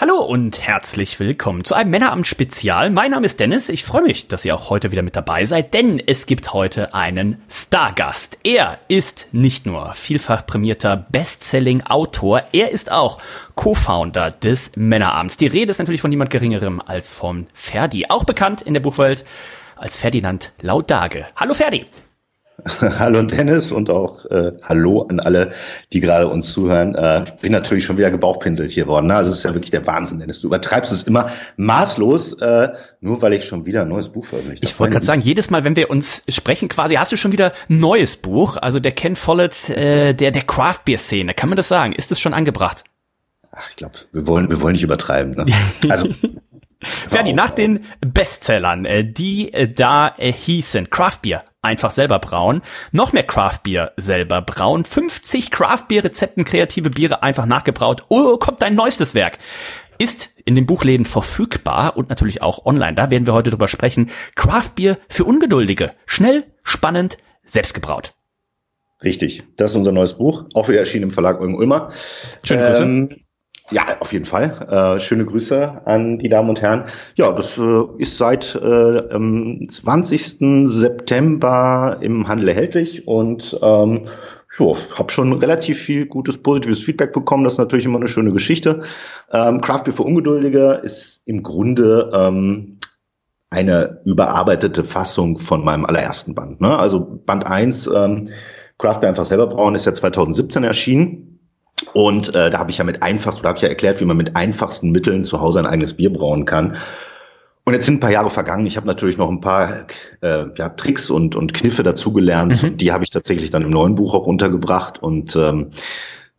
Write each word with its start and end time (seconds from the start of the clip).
Hallo 0.00 0.20
und 0.20 0.64
herzlich 0.64 1.18
willkommen 1.18 1.64
zu 1.64 1.74
einem 1.74 1.90
Männerabend-Spezial. 1.90 2.88
Mein 2.88 3.10
Name 3.10 3.26
ist 3.26 3.40
Dennis. 3.40 3.68
Ich 3.68 3.82
freue 3.82 4.04
mich, 4.04 4.28
dass 4.28 4.44
ihr 4.44 4.54
auch 4.54 4.70
heute 4.70 4.92
wieder 4.92 5.02
mit 5.02 5.16
dabei 5.16 5.44
seid, 5.44 5.74
denn 5.74 5.98
es 5.98 6.26
gibt 6.26 6.52
heute 6.52 6.94
einen 6.94 7.42
Stargast. 7.50 8.38
Er 8.44 8.78
ist 8.86 9.26
nicht 9.32 9.66
nur 9.66 9.92
vielfach 9.94 10.46
prämierter 10.46 10.96
Bestselling-Autor, 10.96 12.44
er 12.52 12.70
ist 12.70 12.92
auch 12.92 13.20
Co-Founder 13.56 14.30
des 14.30 14.70
Männerabends. 14.76 15.36
Die 15.36 15.48
Rede 15.48 15.72
ist 15.72 15.78
natürlich 15.78 16.00
von 16.00 16.10
niemand 16.10 16.30
Geringerem 16.30 16.80
als 16.80 17.10
von 17.10 17.48
Ferdi, 17.52 18.06
auch 18.08 18.22
bekannt 18.22 18.62
in 18.62 18.74
der 18.74 18.80
Buchwelt 18.80 19.24
als 19.74 19.96
Ferdinand 19.96 20.52
Laudage. 20.60 21.26
Hallo 21.34 21.54
Ferdi. 21.54 21.86
Hallo 22.80 23.22
Dennis 23.22 23.70
und 23.70 23.88
auch 23.88 24.24
äh, 24.26 24.52
Hallo 24.62 25.02
an 25.02 25.20
alle, 25.20 25.50
die 25.92 26.00
gerade 26.00 26.26
uns 26.26 26.50
zuhören. 26.50 26.94
Äh, 26.94 27.24
bin 27.40 27.52
natürlich 27.52 27.84
schon 27.84 27.98
wieder 27.98 28.10
gebauchpinselt 28.10 28.72
hier 28.72 28.88
worden. 28.88 29.06
Ne? 29.06 29.14
Also 29.14 29.30
es 29.30 29.38
ist 29.38 29.44
ja 29.44 29.54
wirklich 29.54 29.70
der 29.70 29.86
Wahnsinn, 29.86 30.18
Dennis. 30.18 30.40
Du 30.40 30.48
übertreibst 30.48 30.92
es 30.92 31.04
immer 31.04 31.30
maßlos, 31.56 32.34
äh, 32.40 32.70
nur 33.00 33.22
weil 33.22 33.34
ich 33.34 33.44
schon 33.44 33.64
wieder 33.64 33.82
ein 33.82 33.88
neues 33.88 34.08
Buch 34.08 34.24
veröffentlicht 34.24 34.64
habe. 34.64 34.72
Ich 34.72 34.80
wollte 34.80 34.94
gerade 34.94 35.06
sagen, 35.06 35.20
jedes 35.20 35.50
Mal, 35.50 35.64
wenn 35.64 35.76
wir 35.76 35.88
uns 35.88 36.24
sprechen, 36.28 36.68
quasi 36.68 36.94
hast 36.94 37.12
du 37.12 37.16
schon 37.16 37.30
wieder 37.32 37.52
ein 37.68 37.78
neues 37.78 38.16
Buch. 38.16 38.56
Also 38.56 38.80
der 38.80 38.92
Ken 38.92 39.14
Follett, 39.14 39.70
äh, 39.70 40.14
der 40.14 40.32
der 40.32 40.42
Craft 40.42 40.80
Beer 40.84 40.98
Szene, 40.98 41.34
kann 41.34 41.48
man 41.48 41.56
das 41.56 41.68
sagen? 41.68 41.92
Ist 41.92 42.10
es 42.10 42.20
schon 42.20 42.34
angebracht? 42.34 42.82
Ach, 43.52 43.70
ich 43.70 43.76
glaube, 43.76 43.94
wir 44.12 44.26
wollen, 44.26 44.50
wir 44.50 44.60
wollen 44.60 44.72
nicht 44.72 44.84
übertreiben. 44.84 45.32
Ne? 45.32 45.46
Also 45.88 46.08
Ferdi, 46.80 47.32
nach 47.32 47.50
den 47.50 47.84
Bestsellern, 48.00 48.84
äh, 48.84 49.04
die 49.04 49.52
äh, 49.52 49.68
da 49.68 50.14
äh, 50.16 50.32
hießen 50.32 50.90
Craft 50.90 51.18
Beer, 51.22 51.44
einfach 51.60 51.90
selber 51.90 52.20
brauen, 52.20 52.62
noch 52.92 53.12
mehr 53.12 53.24
Craft 53.24 53.60
Beer 53.64 53.92
selber 53.96 54.42
brauen, 54.42 54.84
50 54.84 55.50
Craft 55.50 55.84
Beer 55.88 56.04
Rezepten, 56.04 56.44
kreative 56.44 56.90
Biere 56.90 57.22
einfach 57.22 57.46
nachgebraut. 57.46 58.04
Oh, 58.08 58.36
kommt 58.36 58.62
dein 58.62 58.76
neuestes 58.76 59.14
Werk. 59.14 59.38
Ist 59.98 60.30
in 60.44 60.54
den 60.54 60.66
Buchläden 60.66 61.04
verfügbar 61.04 61.96
und 61.96 62.08
natürlich 62.08 62.42
auch 62.42 62.64
online. 62.64 62.94
Da 62.94 63.10
werden 63.10 63.26
wir 63.26 63.34
heute 63.34 63.50
drüber 63.50 63.66
sprechen. 63.66 64.10
Craft 64.36 64.70
Beer 64.76 64.94
für 65.08 65.24
Ungeduldige. 65.24 65.90
Schnell, 66.06 66.44
spannend, 66.62 67.18
selbstgebraut. 67.44 68.14
Richtig. 69.02 69.42
Das 69.56 69.72
ist 69.72 69.76
unser 69.76 69.90
neues 69.90 70.14
Buch. 70.14 70.44
Auch 70.54 70.68
wieder 70.68 70.78
erschienen 70.78 71.04
im 71.04 71.10
Verlag 71.10 71.40
Eugen 71.40 71.56
Ulmer. 71.56 71.90
Schöne 72.44 72.68
Grüße. 72.68 72.82
Ähm, 72.82 73.16
ja, 73.70 73.84
auf 74.00 74.12
jeden 74.12 74.24
Fall. 74.24 74.96
Äh, 74.96 75.00
schöne 75.00 75.24
Grüße 75.24 75.86
an 75.86 76.18
die 76.18 76.28
Damen 76.28 76.48
und 76.48 76.62
Herren. 76.62 76.84
Ja, 77.16 77.30
das 77.32 77.58
äh, 77.58 77.84
ist 77.98 78.16
seit 78.16 78.54
äh, 78.54 79.08
am 79.10 79.68
20. 79.68 80.68
September 80.68 81.98
im 82.00 82.28
Handel 82.28 82.48
erhältlich 82.48 83.06
und 83.06 83.58
ähm, 83.62 84.06
ja, 84.58 84.72
habe 84.94 85.12
schon 85.12 85.32
relativ 85.34 85.78
viel 85.78 86.06
gutes 86.06 86.38
positives 86.38 86.82
Feedback 86.82 87.12
bekommen. 87.12 87.44
Das 87.44 87.54
ist 87.54 87.58
natürlich 87.58 87.84
immer 87.84 87.98
eine 87.98 88.08
schöne 88.08 88.32
Geschichte. 88.32 88.82
Ähm, 89.30 89.60
Craft 89.60 89.84
Beer 89.84 89.92
für 89.92 90.02
Ungeduldige 90.02 90.80
ist 90.82 91.22
im 91.26 91.42
Grunde 91.42 92.10
ähm, 92.14 92.78
eine 93.50 94.00
überarbeitete 94.04 94.84
Fassung 94.84 95.38
von 95.38 95.64
meinem 95.64 95.84
allerersten 95.84 96.34
Band. 96.34 96.60
Ne? 96.60 96.76
Also 96.76 97.00
Band 97.00 97.46
1, 97.46 97.86
ähm, 97.94 98.28
Craft 98.78 99.00
Beer 99.00 99.10
einfach 99.10 99.24
selber 99.24 99.46
brauen, 99.46 99.74
ist 99.74 99.86
ja 99.86 99.94
2017 99.94 100.64
erschienen. 100.64 101.27
Und 101.92 102.34
äh, 102.34 102.50
da 102.50 102.58
habe 102.58 102.70
ich 102.70 102.78
ja 102.78 102.84
mit 102.84 103.02
einfachsten, 103.02 103.40
oder 103.40 103.50
habe 103.50 103.58
ich 103.58 103.62
ja 103.62 103.68
erklärt, 103.68 104.00
wie 104.00 104.04
man 104.04 104.16
mit 104.16 104.36
einfachsten 104.36 104.90
Mitteln 104.90 105.24
zu 105.24 105.40
Hause 105.40 105.58
ein 105.58 105.66
eigenes 105.66 105.94
Bier 105.94 106.12
brauen 106.12 106.44
kann. 106.44 106.76
Und 107.64 107.74
jetzt 107.74 107.84
sind 107.84 107.96
ein 107.96 108.00
paar 108.00 108.10
Jahre 108.10 108.30
vergangen. 108.30 108.64
Ich 108.64 108.78
habe 108.78 108.86
natürlich 108.86 109.18
noch 109.18 109.28
ein 109.28 109.42
paar 109.42 109.86
äh, 110.22 110.46
ja, 110.56 110.70
Tricks 110.70 111.10
und, 111.10 111.36
und 111.36 111.52
Kniffe 111.52 111.82
dazugelernt. 111.82 112.62
Mhm. 112.62 112.76
Die 112.78 112.92
habe 112.92 113.04
ich 113.04 113.10
tatsächlich 113.10 113.50
dann 113.50 113.62
im 113.62 113.70
neuen 113.70 113.94
Buch 113.94 114.14
auch 114.14 114.26
untergebracht. 114.26 115.02
Und 115.02 115.36
ähm, 115.36 115.70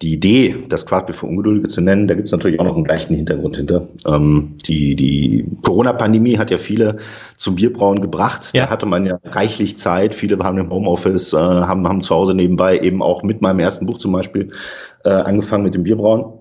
die 0.02 0.14
Idee, 0.14 0.56
das 0.70 0.86
Craftbeer 0.86 1.14
für 1.14 1.26
Ungeduldige 1.26 1.68
zu 1.68 1.82
nennen, 1.82 2.08
da 2.08 2.14
gibt 2.14 2.28
es 2.28 2.32
natürlich 2.32 2.60
auch 2.60 2.64
noch 2.64 2.76
einen 2.76 2.86
gleichen 2.86 3.16
Hintergrund 3.16 3.58
hinter. 3.58 3.90
Ähm, 4.08 4.56
die 4.66 4.96
die 4.96 5.46
Corona-Pandemie 5.62 6.38
hat 6.38 6.52
ja 6.52 6.58
viele 6.58 6.98
zum 7.36 7.56
Bierbrauen 7.56 8.00
gebracht. 8.00 8.52
Ja. 8.54 8.66
Da 8.66 8.72
hatte 8.72 8.86
man 8.86 9.06
ja 9.06 9.20
reichlich 9.26 9.78
Zeit. 9.78 10.16
Viele 10.16 10.40
waren 10.40 10.58
im 10.58 10.70
Homeoffice, 10.70 11.34
äh, 11.34 11.38
haben, 11.38 11.86
haben 11.86 12.02
zu 12.02 12.16
Hause 12.16 12.34
nebenbei 12.34 12.80
eben 12.80 13.04
auch 13.04 13.24
mit 13.24 13.42
meinem 13.42 13.60
ersten 13.60 13.86
Buch 13.86 13.98
zum 13.98 14.14
Beispiel 14.14 14.52
äh, 15.04 15.10
angefangen 15.10 15.66
mit 15.66 15.76
dem 15.76 15.84
Bierbrauen. 15.84 16.39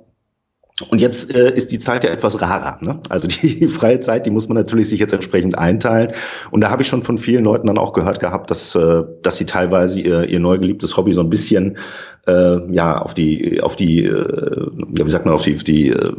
Und 0.90 1.00
jetzt 1.00 1.34
äh, 1.34 1.52
ist 1.54 1.72
die 1.72 1.78
Zeit 1.78 2.04
ja 2.04 2.10
etwas 2.10 2.40
rarer. 2.40 2.78
Ne? 2.80 3.00
Also 3.08 3.26
die 3.26 3.66
freie 3.68 4.00
Zeit, 4.00 4.26
die 4.26 4.30
muss 4.30 4.48
man 4.48 4.56
natürlich 4.56 4.88
sich 4.88 5.00
jetzt 5.00 5.12
entsprechend 5.12 5.58
einteilen. 5.58 6.12
Und 6.50 6.60
da 6.60 6.70
habe 6.70 6.82
ich 6.82 6.88
schon 6.88 7.02
von 7.02 7.18
vielen 7.18 7.44
Leuten 7.44 7.66
dann 7.66 7.78
auch 7.78 7.92
gehört 7.92 8.20
gehabt, 8.20 8.50
dass, 8.50 8.74
äh, 8.74 9.02
dass 9.22 9.36
sie 9.36 9.46
teilweise 9.46 10.00
ihr, 10.00 10.28
ihr 10.28 10.38
neu 10.38 10.58
geliebtes 10.58 10.96
Hobby 10.96 11.12
so 11.12 11.20
ein 11.20 11.30
bisschen 11.30 11.78
äh, 12.26 12.58
ja 12.72 13.00
auf 13.00 13.14
die 13.14 13.60
auf 13.62 13.76
die 13.76 14.04
äh, 14.04 14.70
ja, 14.96 15.06
wie 15.06 15.10
sagt 15.10 15.24
man 15.24 15.34
auf 15.34 15.42
die 15.42 15.56
auf 15.56 15.64
die 15.64 15.88
äh, 15.88 16.12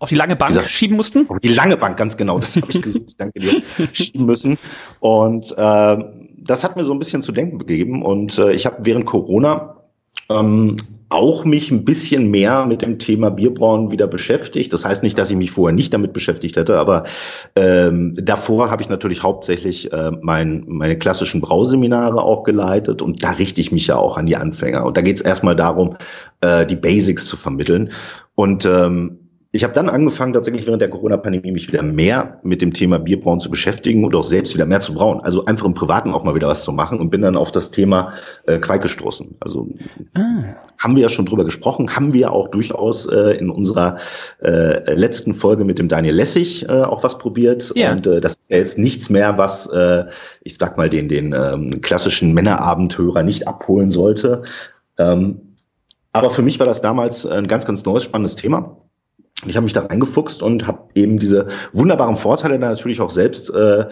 auf 0.00 0.08
die 0.08 0.14
lange 0.14 0.36
Bank 0.36 0.50
gesagt, 0.50 0.70
schieben 0.70 0.96
mussten? 0.96 1.28
Auf 1.28 1.40
die 1.40 1.48
lange 1.48 1.76
Bank, 1.76 1.96
ganz 1.96 2.16
genau. 2.16 2.38
Das 2.38 2.56
habe 2.56 2.70
ich 2.70 2.82
gesagt, 2.82 3.14
danke 3.18 3.40
dir. 3.40 3.62
schieben 3.92 4.26
müssen. 4.26 4.56
Und 5.00 5.52
äh, 5.56 5.96
das 6.36 6.62
hat 6.62 6.76
mir 6.76 6.84
so 6.84 6.92
ein 6.92 7.00
bisschen 7.00 7.22
zu 7.22 7.32
denken 7.32 7.58
gegeben. 7.58 8.02
Und 8.02 8.38
äh, 8.38 8.52
ich 8.52 8.64
habe 8.64 8.76
während 8.80 9.06
Corona 9.06 9.77
ähm, 10.30 10.76
auch 11.10 11.44
mich 11.46 11.70
ein 11.70 11.84
bisschen 11.84 12.30
mehr 12.30 12.66
mit 12.66 12.82
dem 12.82 12.98
Thema 12.98 13.30
Bierbrauen 13.30 13.90
wieder 13.90 14.06
beschäftigt. 14.06 14.72
Das 14.72 14.84
heißt 14.84 15.02
nicht, 15.02 15.16
dass 15.16 15.30
ich 15.30 15.36
mich 15.36 15.50
vorher 15.50 15.74
nicht 15.74 15.94
damit 15.94 16.12
beschäftigt 16.12 16.56
hätte, 16.56 16.78
aber 16.78 17.04
ähm, 17.56 18.12
davor 18.14 18.70
habe 18.70 18.82
ich 18.82 18.90
natürlich 18.90 19.22
hauptsächlich 19.22 19.90
äh, 19.92 20.12
mein, 20.20 20.64
meine 20.66 20.98
klassischen 20.98 21.40
Brauseminare 21.40 22.22
auch 22.22 22.44
geleitet 22.44 23.00
und 23.00 23.22
da 23.22 23.30
richte 23.30 23.60
ich 23.60 23.72
mich 23.72 23.86
ja 23.86 23.96
auch 23.96 24.18
an 24.18 24.26
die 24.26 24.36
Anfänger. 24.36 24.84
Und 24.84 24.98
da 24.98 25.00
geht 25.00 25.16
es 25.16 25.22
erstmal 25.22 25.56
darum, 25.56 25.96
äh, 26.42 26.66
die 26.66 26.76
Basics 26.76 27.26
zu 27.26 27.38
vermitteln. 27.38 27.90
Und 28.34 28.66
ähm, 28.66 29.27
ich 29.50 29.64
habe 29.64 29.72
dann 29.72 29.88
angefangen, 29.88 30.34
tatsächlich 30.34 30.66
während 30.66 30.82
der 30.82 30.90
Corona-Pandemie 30.90 31.52
mich 31.52 31.68
wieder 31.68 31.82
mehr 31.82 32.38
mit 32.42 32.60
dem 32.60 32.74
Thema 32.74 32.98
Bierbrauen 32.98 33.40
zu 33.40 33.48
beschäftigen 33.48 34.04
und 34.04 34.14
auch 34.14 34.24
selbst 34.24 34.52
wieder 34.52 34.66
mehr 34.66 34.80
zu 34.80 34.92
brauen. 34.92 35.20
Also 35.20 35.46
einfach 35.46 35.64
im 35.64 35.72
Privaten 35.72 36.12
auch 36.12 36.22
mal 36.22 36.34
wieder 36.34 36.48
was 36.48 36.64
zu 36.64 36.72
machen 36.72 37.00
und 37.00 37.08
bin 37.08 37.22
dann 37.22 37.34
auf 37.34 37.50
das 37.50 37.70
Thema 37.70 38.12
äh, 38.46 38.58
Quake 38.58 38.82
gestoßen. 38.82 39.36
Also 39.40 39.66
ah. 40.14 40.20
haben 40.76 40.96
wir 40.96 41.02
ja 41.02 41.08
schon 41.08 41.24
drüber 41.24 41.46
gesprochen, 41.46 41.96
haben 41.96 42.12
wir 42.12 42.30
auch 42.30 42.48
durchaus 42.48 43.06
äh, 43.06 43.38
in 43.38 43.48
unserer 43.48 43.96
äh, 44.42 44.92
letzten 44.92 45.32
Folge 45.32 45.64
mit 45.64 45.78
dem 45.78 45.88
Daniel 45.88 46.14
Lessig 46.14 46.68
äh, 46.68 46.82
auch 46.82 47.02
was 47.02 47.16
probiert. 47.16 47.72
Ja. 47.74 47.92
Und 47.92 48.06
äh, 48.06 48.20
das 48.20 48.36
ist 48.36 48.50
ja 48.50 48.58
jetzt 48.58 48.76
nichts 48.76 49.08
mehr, 49.08 49.38
was 49.38 49.66
äh, 49.72 50.04
ich 50.42 50.58
sag 50.58 50.76
mal 50.76 50.90
den, 50.90 51.08
den 51.08 51.32
ähm, 51.32 51.80
klassischen 51.80 52.34
Männerabendhörer 52.34 53.22
nicht 53.22 53.48
abholen 53.48 53.88
sollte. 53.88 54.42
Ähm, 54.98 55.40
aber 56.12 56.28
für 56.28 56.42
mich 56.42 56.58
war 56.58 56.66
das 56.66 56.82
damals 56.82 57.24
ein 57.24 57.46
ganz, 57.46 57.64
ganz 57.64 57.86
neues, 57.86 58.04
spannendes 58.04 58.36
Thema 58.36 58.76
ich 59.46 59.56
habe 59.56 59.64
mich 59.64 59.72
da 59.72 59.86
reingefuchst 59.86 60.42
und 60.42 60.66
habe 60.66 60.80
eben 60.94 61.18
diese 61.18 61.46
wunderbaren 61.72 62.16
Vorteile 62.16 62.58
natürlich 62.58 63.00
auch 63.00 63.10
selbst 63.10 63.54
äh, 63.54 63.84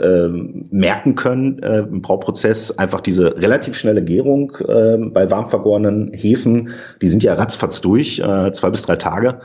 äh, 0.00 0.28
merken 0.70 1.14
können 1.14 1.62
äh, 1.62 1.80
im 1.80 2.00
Brauprozess. 2.00 2.78
Einfach 2.78 3.02
diese 3.02 3.36
relativ 3.36 3.76
schnelle 3.76 4.02
Gärung 4.02 4.56
äh, 4.66 4.96
bei 4.96 5.30
warm 5.30 5.50
vergorenen 5.50 6.12
Hefen, 6.14 6.70
die 7.02 7.08
sind 7.08 7.22
ja 7.22 7.34
ratzfatz 7.34 7.82
durch, 7.82 8.20
äh, 8.20 8.52
zwei 8.52 8.70
bis 8.70 8.82
drei 8.82 8.96
Tage. 8.96 9.40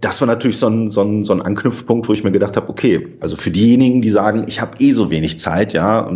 Das 0.00 0.20
war 0.20 0.26
natürlich 0.26 0.58
so 0.58 0.66
ein, 0.66 0.90
so 0.90 1.02
ein, 1.02 1.24
so 1.24 1.32
ein 1.32 1.42
Anknüpfpunkt, 1.42 2.08
wo 2.08 2.12
ich 2.12 2.24
mir 2.24 2.32
gedacht 2.32 2.56
habe, 2.56 2.68
okay, 2.68 3.16
also 3.20 3.36
für 3.36 3.50
diejenigen, 3.50 4.00
die 4.00 4.10
sagen, 4.10 4.46
ich 4.48 4.60
habe 4.60 4.72
eh 4.78 4.92
so 4.92 5.10
wenig 5.10 5.38
Zeit, 5.38 5.72
ja, 5.72 6.10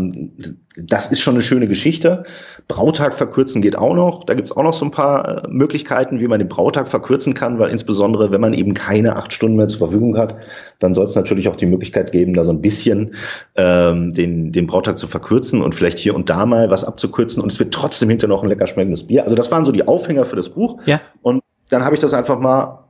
das 0.77 1.13
ist 1.13 1.21
schon 1.21 1.35
eine 1.35 1.43
schöne 1.43 1.69
Geschichte. 1.69 2.25
Brautag 2.67 3.15
verkürzen 3.15 3.63
geht 3.63 3.77
auch 3.77 3.95
noch. 3.95 4.25
Da 4.25 4.35
gibt's 4.35 4.51
auch 4.51 4.63
noch 4.63 4.75
so 4.75 4.85
ein 4.85 4.91
paar 4.91 5.45
äh, 5.45 5.49
Möglichkeiten, 5.49 6.21
wie 6.21 6.27
man 6.27 6.41
den 6.41 6.49
Brautag 6.49 6.89
verkürzen 6.89 7.35
kann, 7.35 7.59
weil 7.59 7.71
insbesondere, 7.71 8.33
wenn 8.33 8.41
man 8.41 8.55
eben 8.55 8.75
keine 8.75 9.17
acht 9.17 9.33
Stunden 9.33 9.57
mehr 9.57 9.69
zur 9.69 9.79
Verfügung 9.79 10.19
hat, 10.19 10.37
dann 10.81 10.93
soll 10.93 11.05
es 11.05 11.15
natürlich 11.15 11.49
auch 11.49 11.57
die 11.57 11.67
Möglichkeit 11.67 12.11
geben, 12.11 12.35
da 12.35 12.43
so 12.43 12.51
ein 12.51 12.61
bisschen 12.61 13.15
ähm, 13.55 14.15
den, 14.15 14.51
den 14.51 14.67
Brautag 14.67 14.99
zu 14.99 15.07
verkürzen 15.07 15.63
und 15.63 15.75
vielleicht 15.75 15.99
hier 15.99 16.15
und 16.15 16.29
da 16.29 16.45
mal 16.45 16.71
was 16.71 16.85
abzukürzen. 16.85 17.43
Und 17.43 17.53
es 17.53 17.59
wird 17.61 17.73
trotzdem 17.73 18.09
hinterher 18.09 18.35
noch 18.35 18.43
ein 18.43 18.49
lecker 18.49 18.67
schmeckendes 18.67 19.07
Bier. 19.07 19.25
Also 19.25 19.37
das 19.37 19.53
waren 19.53 19.65
so 19.65 19.71
die 19.71 19.87
Aufhänger 19.87 20.25
für 20.25 20.37
das 20.37 20.49
Buch. 20.49 20.79
Ja. 20.87 21.01
Und 21.23 21.43
dann 21.71 21.85
habe 21.85 21.95
ich 21.95 22.01
das 22.01 22.15
einfach 22.15 22.41
mal 22.41 22.84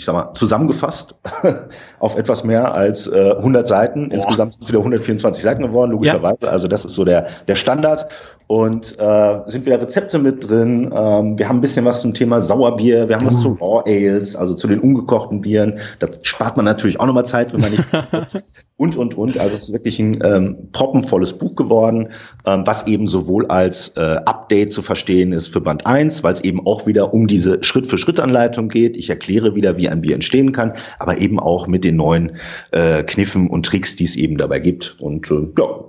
ich 0.00 0.06
sag 0.06 0.14
mal, 0.14 0.32
zusammengefasst 0.32 1.14
auf 1.98 2.16
etwas 2.16 2.42
mehr 2.42 2.72
als 2.72 3.06
äh, 3.06 3.34
100 3.36 3.68
Seiten. 3.68 4.08
Boah. 4.08 4.14
Insgesamt 4.14 4.54
sind 4.54 4.62
es 4.62 4.68
wieder 4.70 4.78
124 4.78 5.42
Seiten 5.42 5.62
geworden, 5.62 5.90
logischerweise. 5.90 6.46
Ja. 6.46 6.52
Also 6.52 6.68
das 6.68 6.86
ist 6.86 6.94
so 6.94 7.04
der, 7.04 7.28
der 7.46 7.54
Standard. 7.54 8.06
Und 8.50 8.98
äh, 8.98 9.40
sind 9.46 9.64
wieder 9.64 9.80
Rezepte 9.80 10.18
mit 10.18 10.48
drin. 10.48 10.92
Ähm, 10.92 11.38
wir 11.38 11.48
haben 11.48 11.58
ein 11.58 11.60
bisschen 11.60 11.84
was 11.84 12.00
zum 12.00 12.14
Thema 12.14 12.40
Sauerbier. 12.40 13.08
Wir 13.08 13.14
haben 13.14 13.24
was 13.24 13.40
zu 13.40 13.50
Raw 13.50 13.84
Ales, 13.86 14.34
also 14.34 14.54
zu 14.54 14.66
den 14.66 14.80
ungekochten 14.80 15.40
Bieren. 15.40 15.78
Da 16.00 16.08
spart 16.22 16.56
man 16.56 16.64
natürlich 16.66 16.98
auch 16.98 17.06
nochmal 17.06 17.24
Zeit, 17.24 17.52
wenn 17.52 17.60
man 17.60 17.70
nicht 17.70 17.84
und, 18.76 18.96
und, 18.96 19.16
und. 19.16 19.38
Also 19.38 19.54
es 19.54 19.68
ist 19.68 19.72
wirklich 19.72 20.00
ein 20.00 20.18
ähm, 20.24 20.68
proppenvolles 20.72 21.34
Buch 21.38 21.54
geworden, 21.54 22.08
ähm, 22.44 22.64
was 22.66 22.88
eben 22.88 23.06
sowohl 23.06 23.46
als 23.46 23.90
äh, 23.96 24.16
Update 24.24 24.72
zu 24.72 24.82
verstehen 24.82 25.30
ist 25.30 25.46
für 25.46 25.60
Band 25.60 25.86
1, 25.86 26.24
weil 26.24 26.32
es 26.32 26.40
eben 26.40 26.66
auch 26.66 26.88
wieder 26.88 27.14
um 27.14 27.28
diese 27.28 27.62
Schritt-für-Schritt-Anleitung 27.62 28.68
geht. 28.68 28.96
Ich 28.96 29.10
erkläre 29.10 29.54
wieder, 29.54 29.76
wie 29.76 29.88
ein 29.88 30.00
Bier 30.00 30.16
entstehen 30.16 30.50
kann, 30.50 30.72
aber 30.98 31.18
eben 31.18 31.38
auch 31.38 31.68
mit 31.68 31.84
den 31.84 31.94
neuen 31.94 32.32
äh, 32.72 33.04
Kniffen 33.04 33.48
und 33.48 33.64
Tricks, 33.64 33.94
die 33.94 34.06
es 34.06 34.16
eben 34.16 34.38
dabei 34.38 34.58
gibt. 34.58 34.96
Und 34.98 35.30
äh, 35.30 35.46
ja, 35.56 35.84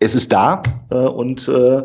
es 0.00 0.14
ist 0.14 0.32
da 0.32 0.62
äh, 0.90 0.94
und 0.94 1.48
äh, 1.48 1.82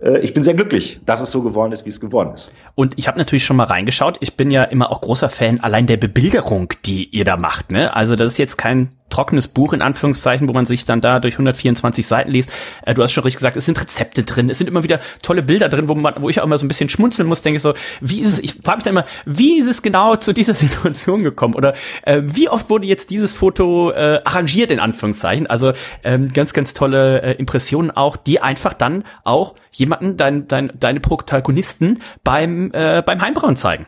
äh, 0.00 0.18
ich 0.20 0.34
bin 0.34 0.44
sehr 0.44 0.54
glücklich, 0.54 1.00
dass 1.04 1.20
es 1.20 1.30
so 1.30 1.42
geworden 1.42 1.72
ist, 1.72 1.84
wie 1.84 1.90
es 1.90 2.00
geworden 2.00 2.34
ist. 2.34 2.50
Und 2.74 2.98
ich 2.98 3.08
habe 3.08 3.18
natürlich 3.18 3.44
schon 3.44 3.56
mal 3.56 3.64
reingeschaut. 3.64 4.18
Ich 4.20 4.36
bin 4.36 4.50
ja 4.50 4.64
immer 4.64 4.90
auch 4.90 5.00
großer 5.00 5.28
Fan 5.28 5.60
allein 5.60 5.86
der 5.86 5.96
Bebilderung, 5.96 6.72
die 6.84 7.04
ihr 7.04 7.24
da 7.24 7.36
macht. 7.36 7.72
Ne? 7.72 7.94
Also 7.94 8.16
das 8.16 8.32
ist 8.32 8.38
jetzt 8.38 8.56
kein 8.56 8.95
trockenes 9.10 9.48
Buch 9.48 9.72
in 9.72 9.82
Anführungszeichen, 9.82 10.48
wo 10.48 10.52
man 10.52 10.66
sich 10.66 10.84
dann 10.84 11.00
da 11.00 11.20
durch 11.20 11.34
124 11.34 12.06
Seiten 12.06 12.30
liest. 12.30 12.50
Äh, 12.84 12.94
du 12.94 13.02
hast 13.02 13.12
schon 13.12 13.24
richtig 13.24 13.38
gesagt, 13.38 13.56
es 13.56 13.64
sind 13.64 13.80
Rezepte 13.80 14.22
drin, 14.24 14.50
es 14.50 14.58
sind 14.58 14.66
immer 14.68 14.82
wieder 14.82 15.00
tolle 15.22 15.42
Bilder 15.42 15.68
drin, 15.68 15.88
wo 15.88 15.94
man, 15.94 16.14
wo 16.18 16.28
ich 16.28 16.40
auch 16.40 16.44
immer 16.44 16.58
so 16.58 16.64
ein 16.64 16.68
bisschen 16.68 16.88
schmunzeln 16.88 17.28
muss, 17.28 17.42
denke 17.42 17.56
ich 17.56 17.62
so, 17.62 17.74
wie 18.00 18.20
ist 18.20 18.30
es, 18.30 18.38
ich 18.38 18.54
frage 18.62 18.78
mich 18.78 18.84
dann 18.84 18.94
immer, 18.94 19.04
wie 19.24 19.58
ist 19.58 19.66
es 19.66 19.82
genau 19.82 20.16
zu 20.16 20.32
dieser 20.32 20.54
Situation 20.54 21.22
gekommen? 21.22 21.54
Oder 21.54 21.74
äh, 22.02 22.22
wie 22.24 22.48
oft 22.48 22.70
wurde 22.70 22.86
jetzt 22.86 23.10
dieses 23.10 23.32
Foto 23.32 23.92
äh, 23.92 24.20
arrangiert 24.24 24.70
in 24.70 24.80
Anführungszeichen? 24.80 25.46
Also 25.46 25.72
ähm, 26.02 26.32
ganz, 26.32 26.52
ganz 26.52 26.74
tolle 26.74 27.22
äh, 27.22 27.32
Impressionen 27.32 27.90
auch, 27.90 28.16
die 28.16 28.40
einfach 28.40 28.74
dann 28.74 29.04
auch 29.24 29.54
jemanden, 29.72 30.16
dein, 30.16 30.48
dein, 30.48 30.72
deine 30.78 31.00
Protagonisten 31.00 32.00
beim, 32.24 32.70
äh, 32.72 33.02
beim 33.04 33.20
Heimbrauen 33.20 33.56
zeigen. 33.56 33.86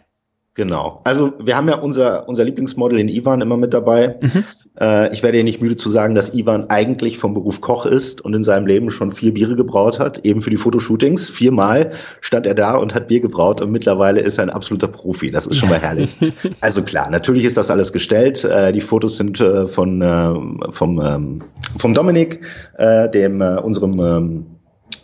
Genau. 0.59 1.01
Also 1.05 1.35
wir 1.39 1.57
haben 1.57 1.69
ja 1.69 1.77
unser, 1.77 2.29
unser 2.29 2.43
Lieblingsmodel 2.43 2.99
in 2.99 3.09
Ivan 3.09 3.41
immer 3.41 3.57
mit 3.57 3.73
dabei. 3.73 4.17
Mhm. 4.21 4.43
Äh, 4.81 5.13
ich 5.13 5.23
werde 5.23 5.39
ja 5.39 5.45
nicht 5.45 5.63
müde 5.63 5.77
zu 5.77 5.89
sagen, 5.89 6.17
dass 6.17 6.35
Ivan 6.35 6.69
eigentlich 6.69 7.17
vom 7.17 7.33
Beruf 7.33 7.61
Koch 7.61 7.87
ist 7.87 8.21
und 8.21 8.35
in 8.35 8.43
seinem 8.43 8.67
Leben 8.67 8.91
schon 8.91 9.13
vier 9.13 9.33
Biere 9.33 9.55
gebraut 9.55 10.01
hat, 10.01 10.25
eben 10.25 10.43
für 10.43 10.51
die 10.51 10.57
Fotoshootings. 10.57 11.31
Viermal 11.31 11.93
stand 12.23 12.45
er 12.45 12.57
da 12.57 12.75
und 12.75 12.93
hat 12.93 13.07
Bier 13.07 13.21
gebraut 13.21 13.61
und 13.61 13.71
mittlerweile 13.71 14.19
ist 14.19 14.39
er 14.39 14.47
ein 14.47 14.51
absoluter 14.51 14.89
Profi. 14.89 15.31
Das 15.31 15.47
ist 15.47 15.59
schon 15.59 15.69
mal 15.69 15.79
herrlich. 15.79 16.13
also 16.61 16.83
klar, 16.83 17.09
natürlich 17.09 17.45
ist 17.45 17.57
das 17.57 17.71
alles 17.71 17.93
gestellt. 17.93 18.43
Äh, 18.43 18.73
die 18.73 18.81
Fotos 18.81 19.17
sind 19.17 19.41
äh, 19.41 19.65
von, 19.69 20.03
äh, 20.03 20.73
vom, 20.73 21.01
ähm, 21.01 21.43
vom 21.79 21.95
Dominik, 21.95 22.41
äh, 22.79 23.09
dem 23.09 23.41
äh, 23.41 23.61
unserem 23.61 24.01
ähm, 24.01 24.47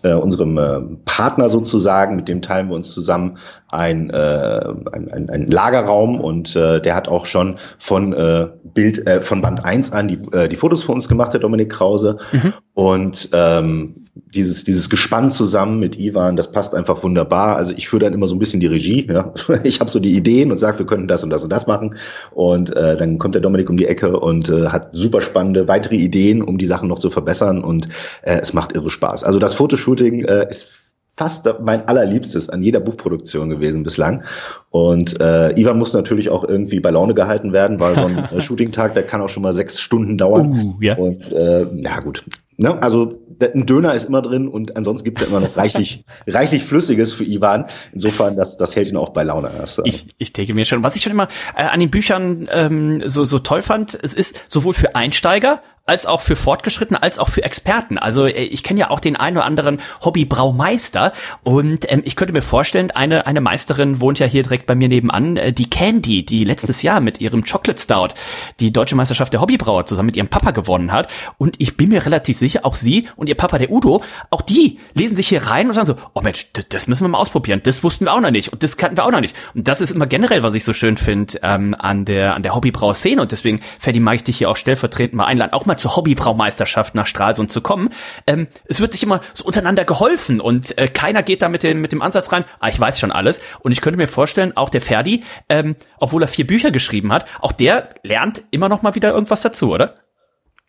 äh, 0.04 0.12
unserem 0.14 0.58
äh, 0.58 0.80
Partner 1.04 1.48
sozusagen, 1.48 2.16
mit 2.16 2.28
dem 2.28 2.42
teilen 2.42 2.68
wir 2.68 2.76
uns 2.76 2.92
zusammen 2.92 3.38
ein, 3.68 4.10
äh, 4.10 4.60
ein, 4.92 5.12
ein, 5.12 5.30
ein 5.30 5.50
Lagerraum 5.50 6.20
und 6.20 6.54
äh, 6.54 6.80
der 6.80 6.94
hat 6.94 7.08
auch 7.08 7.26
schon 7.26 7.56
von 7.78 8.12
äh, 8.12 8.48
Bild 8.62 9.06
äh, 9.06 9.20
von 9.20 9.40
Band 9.40 9.64
1 9.64 9.92
an 9.92 10.08
die, 10.08 10.18
äh, 10.32 10.48
die 10.48 10.56
Fotos 10.56 10.84
für 10.84 10.92
uns 10.92 11.08
gemacht, 11.08 11.32
der 11.32 11.40
Dominik 11.40 11.70
Krause. 11.70 12.18
Mhm. 12.32 12.52
Und 12.74 13.28
ähm, 13.32 13.94
dieses, 14.14 14.64
dieses 14.64 14.90
Gespann 14.90 15.30
zusammen 15.30 15.78
mit 15.78 15.98
Ivan, 15.98 16.36
das 16.36 16.50
passt 16.50 16.74
einfach 16.74 17.02
wunderbar. 17.04 17.56
Also 17.56 17.72
ich 17.76 17.88
führe 17.88 18.04
dann 18.04 18.12
immer 18.12 18.26
so 18.26 18.34
ein 18.34 18.40
bisschen 18.40 18.58
die 18.60 18.66
Regie. 18.66 19.06
Ja? 19.08 19.32
Ich 19.64 19.80
habe 19.80 19.90
so 19.90 20.00
die 20.00 20.16
Ideen 20.16 20.50
und 20.50 20.58
sage, 20.58 20.80
wir 20.80 20.86
könnten 20.86 21.08
das 21.08 21.22
und 21.22 21.30
das 21.30 21.44
und 21.44 21.50
das 21.50 21.66
machen. 21.66 21.94
Und 22.32 22.76
äh, 22.76 22.96
dann 22.96 23.18
kommt 23.18 23.34
der 23.36 23.42
Dominik 23.42 23.70
um 23.70 23.76
die 23.76 23.86
Ecke 23.86 24.18
und 24.18 24.50
äh, 24.50 24.66
hat 24.68 24.88
super 24.92 25.20
spannende 25.20 25.68
weitere 25.68 25.96
Ideen, 25.96 26.42
um 26.42 26.58
die 26.58 26.66
Sachen 26.66 26.88
noch 26.88 26.98
zu 26.98 27.10
verbessern. 27.10 27.62
Und 27.62 27.88
äh, 28.22 28.40
es 28.40 28.52
macht 28.52 28.74
irre 28.74 28.90
Spaß. 28.90 29.22
Also 29.22 29.38
das 29.38 29.54
Fotoshooting 29.54 29.94
äh, 30.00 30.49
ist 30.49 30.81
fast 31.17 31.49
mein 31.62 31.87
allerliebstes 31.87 32.50
an 32.50 32.62
jeder 32.62 32.81
Buchproduktion 32.81 33.49
gewesen 33.49 33.85
bislang. 33.85 34.25
Und 34.70 35.20
äh, 35.20 35.58
Ivan 35.58 35.79
muss 35.79 35.93
natürlich 35.93 36.29
auch 36.29 36.43
irgendwie 36.43 36.81
bei 36.81 36.91
Laune 36.91 37.14
gehalten 37.14 37.52
werden, 37.52 37.79
weil 37.79 37.94
so 37.94 38.06
ein 38.06 38.19
äh, 38.19 38.41
Shooting-Tag, 38.41 38.94
der 38.94 39.05
kann 39.05 39.20
auch 39.20 39.29
schon 39.29 39.44
mal 39.44 39.55
sechs 39.55 39.81
Stunden 39.81 40.19
dauern. 40.19 40.52
Uh, 40.52 40.82
ja. 40.82 40.96
Und 40.96 41.31
äh, 41.32 41.67
ja 41.76 42.00
gut, 42.00 42.25
ne? 42.56 42.82
also 42.82 43.20
ein 43.41 43.67
Döner 43.67 43.94
ist 43.94 44.06
immer 44.06 44.23
drin 44.23 44.49
und 44.49 44.76
ansonsten 44.76 45.05
gibt's 45.05 45.20
ja 45.20 45.29
immer 45.29 45.41
noch 45.41 45.56
reichlich, 45.56 46.05
reichlich 46.26 46.64
Flüssiges 46.64 47.12
für 47.12 47.25
Ivan. 47.25 47.67
Insofern, 47.93 48.37
das, 48.37 48.56
das 48.56 48.75
hält 48.75 48.88
ihn 48.88 48.96
auch 48.96 49.11
bei 49.11 49.23
Laune. 49.23 49.50
Das, 49.56 49.81
ich, 49.85 50.08
ich 50.19 50.32
denke 50.32 50.55
mir 50.55 50.64
schon, 50.64 50.82
was 50.82 50.96
ich 50.96 51.02
schon 51.02 51.12
immer 51.12 51.29
äh, 51.56 51.62
an 51.62 51.79
den 51.79 51.91
Büchern 51.91 52.49
ähm, 52.50 53.02
so, 53.06 53.25
so 53.25 53.38
toll 53.38 53.62
fand, 53.62 53.96
es 54.02 54.14
ist 54.14 54.41
sowohl 54.49 54.75
für 54.75 54.96
Einsteiger 54.96 55.62
als 55.86 56.06
auch 56.06 56.22
für 56.22 56.34
Fortgeschrittene, 56.34 57.02
als 57.02 57.19
auch 57.19 57.28
für 57.28 57.42
Experten. 57.44 57.98
Also 57.98 58.26
äh, 58.26 58.44
ich 58.44 58.62
kenne 58.62 58.81
ja 58.81 58.90
auch 58.90 59.00
den 59.00 59.16
einen 59.16 59.36
oder 59.36 59.44
anderen 59.44 59.81
Hobbybraumeister 60.02 61.12
und 61.42 61.90
ähm, 61.92 62.02
ich 62.04 62.16
könnte 62.16 62.32
mir 62.32 62.42
vorstellen, 62.42 62.90
eine, 62.90 63.26
eine 63.26 63.42
Meisterin 63.42 64.00
wohnt 64.00 64.19
ja 64.19 64.26
hier 64.26 64.42
direkt 64.42 64.66
bei 64.66 64.75
mir 64.75 64.88
nebenan, 64.88 65.36
äh, 65.36 65.52
die 65.52 65.69
Candy, 65.69 66.25
die 66.25 66.44
letztes 66.44 66.81
Jahr 66.81 67.00
mit 67.00 67.20
ihrem 67.20 67.44
Chocolate 67.44 67.81
Stout 67.81 68.14
die 68.60 68.72
deutsche 68.72 68.96
Meisterschaft 68.96 69.34
der 69.34 69.42
Hobbybrauer 69.42 69.84
zusammen 69.84 70.06
mit 70.06 70.16
ihrem 70.16 70.28
Papa 70.28 70.52
gewonnen 70.52 70.90
hat. 70.90 71.08
Und 71.36 71.56
ich 71.58 71.76
bin 71.76 71.90
mir 71.90 72.06
relativ 72.06 72.38
sicher, 72.38 72.60
auch 72.64 72.75
sie 72.75 73.08
und 73.16 73.28
ihr 73.28 73.34
Papa, 73.34 73.58
der 73.58 73.70
Udo, 73.70 74.02
auch 74.31 74.40
die 74.42 74.78
lesen 74.94 75.16
sich 75.16 75.28
hier 75.28 75.46
rein 75.46 75.66
und 75.66 75.75
sagen 75.75 75.86
so, 75.86 75.96
oh 76.14 76.22
Mensch, 76.22 76.46
das 76.70 76.86
müssen 76.86 77.04
wir 77.04 77.08
mal 77.08 77.19
ausprobieren. 77.19 77.60
Das 77.62 77.84
wussten 77.84 78.06
wir 78.06 78.14
auch 78.14 78.20
noch 78.20 78.31
nicht 78.31 78.52
und 78.52 78.62
das 78.62 78.78
kannten 78.78 78.96
wir 78.96 79.04
auch 79.04 79.10
noch 79.10 79.20
nicht. 79.20 79.36
Und 79.54 79.69
das 79.69 79.82
ist 79.82 79.90
immer 79.90 80.06
generell, 80.06 80.42
was 80.42 80.54
ich 80.54 80.64
so 80.64 80.72
schön 80.72 80.96
finde 80.96 81.38
ähm, 81.42 81.76
an 81.78 82.06
der, 82.06 82.34
an 82.34 82.42
der 82.42 82.54
Hobbybrauer-Szene. 82.54 83.20
Und 83.20 83.32
deswegen, 83.32 83.60
Ferdi, 83.78 84.00
mag 84.00 84.16
ich 84.16 84.25
dich 84.25 84.38
hier 84.38 84.48
auch 84.48 84.56
stellvertretend 84.56 85.14
mal 85.14 85.26
einladen, 85.26 85.52
auch 85.52 85.66
mal 85.66 85.73
mal 85.74 85.78
zur 85.78 85.96
Hobbybraumeisterschaft 85.96 86.94
nach 86.94 87.06
Stralsund 87.06 87.50
zu 87.50 87.60
kommen. 87.60 87.90
Ähm, 88.26 88.46
es 88.66 88.80
wird 88.80 88.92
sich 88.92 89.02
immer 89.02 89.20
so 89.32 89.44
untereinander 89.44 89.84
geholfen 89.84 90.40
und 90.40 90.76
äh, 90.78 90.88
keiner 90.88 91.22
geht 91.22 91.42
da 91.42 91.48
mit 91.48 91.62
dem, 91.62 91.80
mit 91.80 91.92
dem 91.92 92.02
Ansatz 92.02 92.32
rein, 92.32 92.44
ah, 92.60 92.68
ich 92.68 92.78
weiß 92.78 92.98
schon 92.98 93.10
alles. 93.10 93.40
Und 93.60 93.72
ich 93.72 93.80
könnte 93.80 93.96
mir 93.96 94.08
vorstellen, 94.08 94.56
auch 94.56 94.70
der 94.70 94.80
Ferdi, 94.80 95.24
ähm, 95.48 95.76
obwohl 95.98 96.22
er 96.22 96.28
vier 96.28 96.46
Bücher 96.46 96.70
geschrieben 96.70 97.12
hat, 97.12 97.26
auch 97.40 97.52
der 97.52 97.88
lernt 98.02 98.42
immer 98.50 98.68
noch 98.68 98.82
mal 98.82 98.94
wieder 98.94 99.12
irgendwas 99.12 99.42
dazu, 99.42 99.72
oder? 99.72 99.94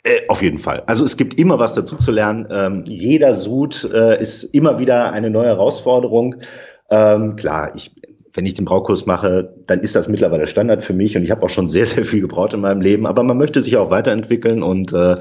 Äh, 0.03 0.27
auf 0.27 0.41
jeden 0.41 0.57
Fall. 0.57 0.83
Also 0.87 1.03
es 1.03 1.17
gibt 1.17 1.39
immer 1.39 1.59
was 1.59 1.73
dazu 1.73 1.95
zu 1.97 2.11
lernen. 2.11 2.47
Ähm, 2.49 2.83
jeder 2.85 3.33
Sud 3.33 3.89
äh, 3.91 4.19
ist 4.19 4.43
immer 4.43 4.79
wieder 4.79 5.11
eine 5.11 5.29
neue 5.29 5.47
Herausforderung. 5.47 6.37
Ähm, 6.89 7.35
klar, 7.35 7.71
ich 7.75 7.95
wenn 8.35 8.45
ich 8.45 8.53
den 8.53 8.65
Braukurs 8.65 9.05
mache, 9.05 9.53
dann 9.65 9.79
ist 9.79 9.95
das 9.95 10.09
mittlerweile 10.09 10.45
Standard 10.45 10.83
für 10.83 10.93
mich 10.93 11.15
und 11.15 11.23
ich 11.23 11.31
habe 11.31 11.43
auch 11.43 11.49
schon 11.49 11.67
sehr, 11.67 11.85
sehr 11.85 12.05
viel 12.05 12.21
gebraut 12.21 12.53
in 12.53 12.59
meinem 12.59 12.81
Leben. 12.81 13.07
Aber 13.07 13.23
man 13.23 13.37
möchte 13.37 13.61
sich 13.61 13.77
auch 13.77 13.89
weiterentwickeln 13.89 14.61
und 14.61 14.93
äh, 14.93 15.15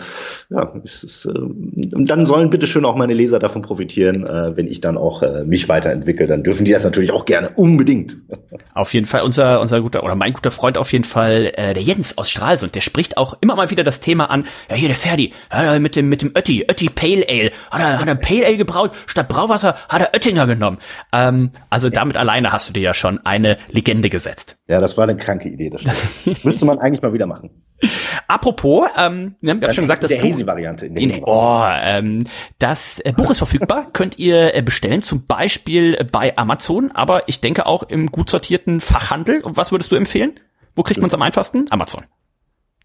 ja, 0.50 0.72
ist, 0.82 1.26
äh, 1.26 1.32
dann 1.32 2.26
sollen 2.26 2.50
bitte 2.50 2.66
schön 2.66 2.84
auch 2.84 2.96
meine 2.96 3.12
Leser 3.12 3.38
davon 3.38 3.62
profitieren, 3.62 4.26
äh, 4.26 4.56
wenn 4.56 4.66
ich 4.66 4.80
dann 4.80 4.98
auch 4.98 5.22
äh, 5.22 5.44
mich 5.44 5.68
weiterentwickle. 5.68 6.26
Dann 6.26 6.42
dürfen 6.42 6.64
die 6.64 6.72
das 6.72 6.84
natürlich 6.84 7.12
auch 7.12 7.24
gerne 7.24 7.50
unbedingt. 7.50 8.16
Auf 8.74 8.92
jeden 8.92 9.06
Fall 9.06 9.22
unser 9.22 9.60
unser 9.60 9.80
guter 9.80 10.02
oder 10.02 10.16
mein 10.16 10.32
guter 10.32 10.50
Freund 10.50 10.78
auf 10.78 10.92
jeden 10.92 11.04
Fall 11.04 11.52
äh, 11.56 11.74
der 11.74 11.82
Jens 11.82 12.18
aus 12.18 12.28
Stralsund, 12.28 12.74
der 12.74 12.80
spricht 12.80 13.16
auch 13.16 13.36
immer 13.40 13.54
mal 13.54 13.70
wieder 13.70 13.84
das 13.84 14.00
Thema 14.00 14.30
an. 14.30 14.44
Ja 14.68 14.74
hier 14.74 14.88
der 14.88 14.96
Ferdi, 14.96 15.32
ja, 15.52 15.78
mit 15.78 15.94
dem 15.94 16.08
mit 16.08 16.22
dem 16.22 16.32
Ötti, 16.36 16.64
Ötti 16.68 16.88
Pale 16.88 17.24
Ale, 17.28 17.50
hat 17.70 17.80
er 17.80 18.00
hat 18.00 18.08
er 18.08 18.14
Pale 18.16 18.46
Ale 18.46 18.56
gebraut 18.56 18.90
statt 19.06 19.28
Brauwasser 19.28 19.76
hat 19.88 20.02
er 20.02 20.10
Oettinger 20.12 20.46
genommen. 20.46 20.78
Ähm, 21.12 21.50
also 21.70 21.88
damit 21.88 22.16
alleine 22.16 22.52
hast 22.52 22.68
du 22.68 22.72
dir 22.72 22.82
ja 22.82 22.94
schon 22.94 23.03
schon 23.04 23.24
eine 23.26 23.58
Legende 23.70 24.08
gesetzt. 24.08 24.56
Ja, 24.66 24.80
das 24.80 24.96
war 24.96 25.04
eine 25.04 25.16
kranke 25.16 25.48
Idee. 25.50 25.68
Das 25.68 25.84
Müsste 26.44 26.64
man 26.64 26.78
eigentlich 26.78 27.02
mal 27.02 27.12
wieder 27.12 27.26
machen. 27.26 27.50
Apropos, 28.28 28.88
ähm, 28.96 29.34
wir 29.42 29.50
haben 29.50 29.60
ja 29.60 29.72
schon 29.74 29.84
gesagt, 29.84 30.04
das 30.04 30.16
Buch, 30.16 30.46
Variante. 30.46 30.86
In 30.86 30.94
der 30.94 31.28
oh, 31.28 31.64
ähm, 31.82 32.24
das 32.58 33.00
äh, 33.00 33.12
Buch 33.12 33.30
ist 33.30 33.38
verfügbar, 33.38 33.88
könnt 33.92 34.18
ihr 34.18 34.54
äh, 34.54 34.62
bestellen, 34.62 35.02
zum 35.02 35.26
Beispiel 35.26 35.98
bei 36.10 36.36
Amazon, 36.38 36.92
aber 36.92 37.28
ich 37.28 37.42
denke 37.42 37.66
auch 37.66 37.82
im 37.82 38.10
gut 38.10 38.30
sortierten 38.30 38.80
Fachhandel. 38.80 39.42
Und 39.42 39.58
was 39.58 39.70
würdest 39.70 39.92
du 39.92 39.96
empfehlen? 39.96 40.40
Wo 40.74 40.82
kriegt 40.82 41.00
man 41.00 41.08
es 41.08 41.14
am 41.14 41.20
einfachsten? 41.20 41.66
Amazon. 41.70 42.04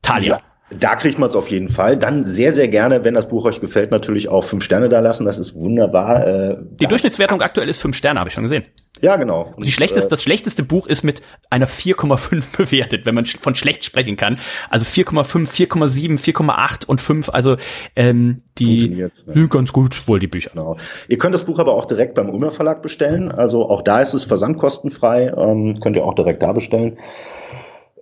Thalia. 0.01 0.35
Ja. 0.35 0.41
Da 0.71 0.95
kriegt 0.95 1.17
man 1.17 1.29
es 1.29 1.35
auf 1.35 1.49
jeden 1.49 1.67
Fall. 1.69 1.97
Dann 1.97 2.25
sehr, 2.25 2.53
sehr 2.53 2.67
gerne, 2.67 3.03
wenn 3.03 3.15
das 3.15 3.27
Buch 3.27 3.45
euch 3.45 3.59
gefällt, 3.59 3.89
natürlich 3.89 4.29
auch 4.29 4.43
fünf 4.43 4.63
Sterne 4.63 4.87
da 4.87 4.99
lassen. 4.99 5.25
Das 5.25 5.39
ist 5.39 5.55
wunderbar. 5.55 6.27
Äh, 6.27 6.57
Die 6.79 6.85
Durchschnittswertung 6.85 7.41
aktuell 7.41 7.69
ist 7.69 7.81
fünf 7.81 7.95
Sterne, 7.95 8.19
habe 8.19 8.27
ich 8.27 8.35
schon 8.35 8.43
gesehen. 8.43 8.65
Ja, 9.01 9.15
genau. 9.15 9.53
Und 9.55 9.65
die 9.65 9.71
schlechteste, 9.71 10.07
äh, 10.07 10.09
das 10.09 10.23
schlechteste 10.23 10.63
Buch 10.63 10.87
ist 10.87 11.03
mit 11.03 11.21
einer 11.49 11.67
4,5 11.67 12.57
bewertet, 12.57 13.05
wenn 13.05 13.15
man 13.15 13.25
von 13.25 13.55
schlecht 13.55 13.83
sprechen 13.83 14.17
kann. 14.17 14.39
Also 14.69 14.85
4,5, 14.85 15.47
4,7, 15.47 16.19
4,8 16.19 16.85
und 16.85 17.01
5. 17.01 17.29
Also 17.29 17.57
ähm, 17.95 18.41
die 18.57 19.09
ja. 19.27 19.47
ganz 19.47 19.71
gut 19.71 20.07
wohl 20.07 20.19
die 20.19 20.27
Bücher. 20.27 20.51
Genau. 20.51 20.77
Ihr 21.07 21.17
könnt 21.17 21.33
das 21.33 21.45
Buch 21.45 21.59
aber 21.59 21.73
auch 21.73 21.85
direkt 21.85 22.15
beim 22.15 22.29
Ulmer 22.29 22.51
Verlag 22.51 22.81
bestellen. 22.81 23.31
Also 23.31 23.69
auch 23.69 23.81
da 23.81 24.01
ist 24.01 24.13
es 24.13 24.25
versandkostenfrei. 24.25 25.33
Ähm, 25.35 25.79
könnt 25.79 25.95
ihr 25.95 26.03
auch 26.03 26.15
direkt 26.15 26.43
da 26.43 26.51
bestellen. 26.51 26.97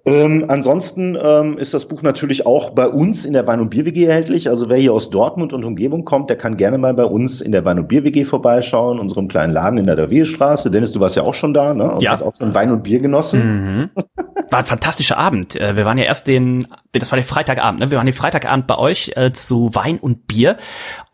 Ähm, 0.08 0.46
ansonsten 0.48 1.18
ähm, 1.22 1.58
ist 1.58 1.74
das 1.74 1.86
Buch 1.86 2.02
natürlich 2.02 2.46
auch 2.46 2.70
bei 2.70 2.88
uns 2.88 3.26
in 3.26 3.34
der 3.34 3.46
Wein- 3.46 3.60
und 3.60 3.70
Bier-WG 3.70 4.06
erhältlich. 4.06 4.48
Also 4.48 4.70
wer 4.70 4.78
hier 4.78 4.94
aus 4.94 5.10
Dortmund 5.10 5.52
und 5.52 5.66
Umgebung 5.66 6.06
kommt, 6.06 6.30
der 6.30 6.38
kann 6.38 6.56
gerne 6.56 6.78
mal 6.78 6.94
bei 6.94 7.04
uns 7.04 7.42
in 7.42 7.52
der 7.52 7.66
Wein- 7.66 7.78
und 7.78 7.90
Bier-WG 7.90 8.24
vorbeischauen, 8.24 9.00
unserem 9.00 9.28
kleinen 9.28 9.52
Laden 9.52 9.78
in 9.78 9.86
der 9.86 9.98
Davierstraße. 9.98 10.72
Dennis, 10.72 10.94
du 10.94 11.02
warst 11.02 11.18
ja 11.18 11.24
auch 11.24 11.34
schon 11.34 11.54
da, 11.54 11.74
ne? 11.74 11.92
Und 11.92 12.02
ja. 12.02 12.12
hast 12.12 12.22
auch 12.22 12.34
so 12.36 12.46
ein 12.46 12.54
Wein- 12.54 12.72
und 12.72 12.84
Bier 12.84 13.02
genossen. 13.02 13.90
Mhm. 13.90 13.90
War 14.50 14.60
ein 14.60 14.66
fantastischer 14.66 15.18
Abend. 15.18 15.60
Äh, 15.60 15.76
wir 15.76 15.84
waren 15.84 15.98
ja 15.98 16.06
erst 16.06 16.28
den, 16.28 16.68
das 16.94 17.12
war 17.12 17.18
der 17.18 17.26
Freitagabend, 17.26 17.82
ne? 17.82 17.92
Wir 17.92 17.98
waren 17.98 18.06
den 18.06 18.14
Freitagabend 18.14 18.66
bei 18.66 18.78
euch 18.78 19.12
äh, 19.16 19.34
zu 19.34 19.72
Wein 19.74 19.98
und 19.98 20.26
Bier. 20.26 20.56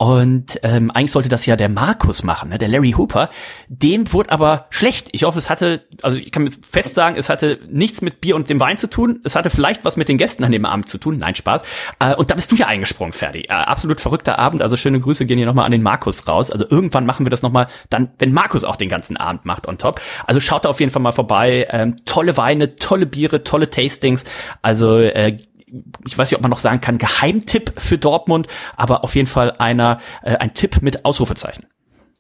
Und 0.04 0.60
ähm, 0.64 0.92
eigentlich 0.92 1.14
sollte 1.14 1.30
das 1.30 1.46
ja 1.46 1.56
der 1.56 1.70
Markus 1.70 2.24
machen, 2.24 2.50
ne? 2.50 2.58
der 2.58 2.68
Larry 2.68 2.92
Hooper. 2.92 3.30
Dem 3.70 4.12
wurde 4.12 4.34
aber 4.34 4.66
schlecht. 4.70 5.08
Ich 5.14 5.24
hoffe, 5.24 5.40
es 5.40 5.50
hatte, 5.50 5.88
also 6.02 6.18
ich 6.18 6.30
kann 6.30 6.52
fest 6.52 6.96
sagen, 6.96 7.16
es 7.16 7.30
hatte 7.30 7.62
nichts 7.70 8.02
mit 8.02 8.20
Bier 8.20 8.36
und 8.36 8.50
dem 8.50 8.60
Wein 8.60 8.78
zu 8.78 8.90
tun. 8.90 9.22
Es 9.24 9.38
hatte 9.38 9.50
vielleicht 9.50 9.86
was 9.86 9.96
mit 9.96 10.10
den 10.10 10.18
Gästen 10.18 10.44
an 10.44 10.52
dem 10.52 10.66
Abend 10.66 10.90
zu 10.90 10.98
tun. 10.98 11.20
Nein, 11.20 11.36
Spaß. 11.36 11.64
Äh, 12.00 12.16
und 12.16 12.32
da 12.32 12.36
bist 12.36 12.52
du 12.52 12.58
ja 12.58 12.66
eingesprungen, 12.66 13.14
Ferdi. 13.14 13.44
Äh, 13.44 13.54
absolut 13.54 14.02
verrückter 14.02 14.40
Abend. 14.40 14.62
Also 14.62 14.76
schöne 14.76 15.00
Grüße 15.00 15.26
gehen 15.26 15.38
hier 15.38 15.48
nochmal 15.48 15.68
an 15.68 15.72
den 15.72 15.84
Markus 15.84 16.28
raus. 16.28 16.52
Also 16.52 16.66
irgendwann 16.70 17.06
machen 17.06 17.26
wir 17.26 17.30
das 17.30 17.42
nochmal, 17.42 17.68
dann, 17.90 18.10
wenn 18.20 18.34
Markus 18.34 18.66
auch 18.66 18.76
den 18.76 18.90
ganzen 18.90 19.16
Abend 19.16 19.46
macht 19.46 19.70
on 19.70 19.78
top. 19.78 20.02
Also 20.28 20.42
schaut 20.42 20.66
da 20.66 20.70
auf 20.70 20.82
jeden 20.82 20.92
Fall 20.92 21.02
mal 21.02 21.14
vorbei. 21.14 21.66
Ähm, 21.70 21.96
tolle 22.04 22.36
Weine, 22.36 22.76
tolle 22.76 23.06
Biere, 23.06 23.46
tolle 23.46 23.70
Tastings. 23.70 24.26
Also 24.62 25.00
äh, 25.00 25.38
ich 26.06 26.18
weiß 26.18 26.30
nicht, 26.30 26.38
ob 26.38 26.42
man 26.42 26.52
noch 26.52 26.60
sagen 26.60 26.82
kann, 26.82 26.98
Geheimtipp 26.98 27.74
für 27.78 27.98
Dortmund, 27.98 28.48
aber 28.76 29.04
auf 29.04 29.16
jeden 29.16 29.28
Fall 29.28 29.54
einer, 29.58 30.00
äh, 30.24 30.38
ein 30.38 30.54
Tipp 30.54 30.82
mit 30.82 31.06
Ausrufezeichen. 31.06 31.66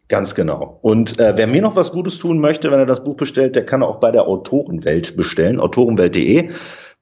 Ganz 0.09 0.35
genau. 0.35 0.79
Und 0.81 1.19
äh, 1.19 1.33
wer 1.37 1.47
mir 1.47 1.61
noch 1.61 1.75
was 1.75 1.91
Gutes 1.91 2.19
tun 2.19 2.39
möchte, 2.39 2.71
wenn 2.71 2.79
er 2.79 2.85
das 2.85 3.03
Buch 3.03 3.15
bestellt, 3.15 3.55
der 3.55 3.65
kann 3.65 3.83
auch 3.83 3.99
bei 3.99 4.11
der 4.11 4.27
Autorenwelt 4.27 5.15
bestellen, 5.15 5.59
autorenwelt.de 5.59 6.51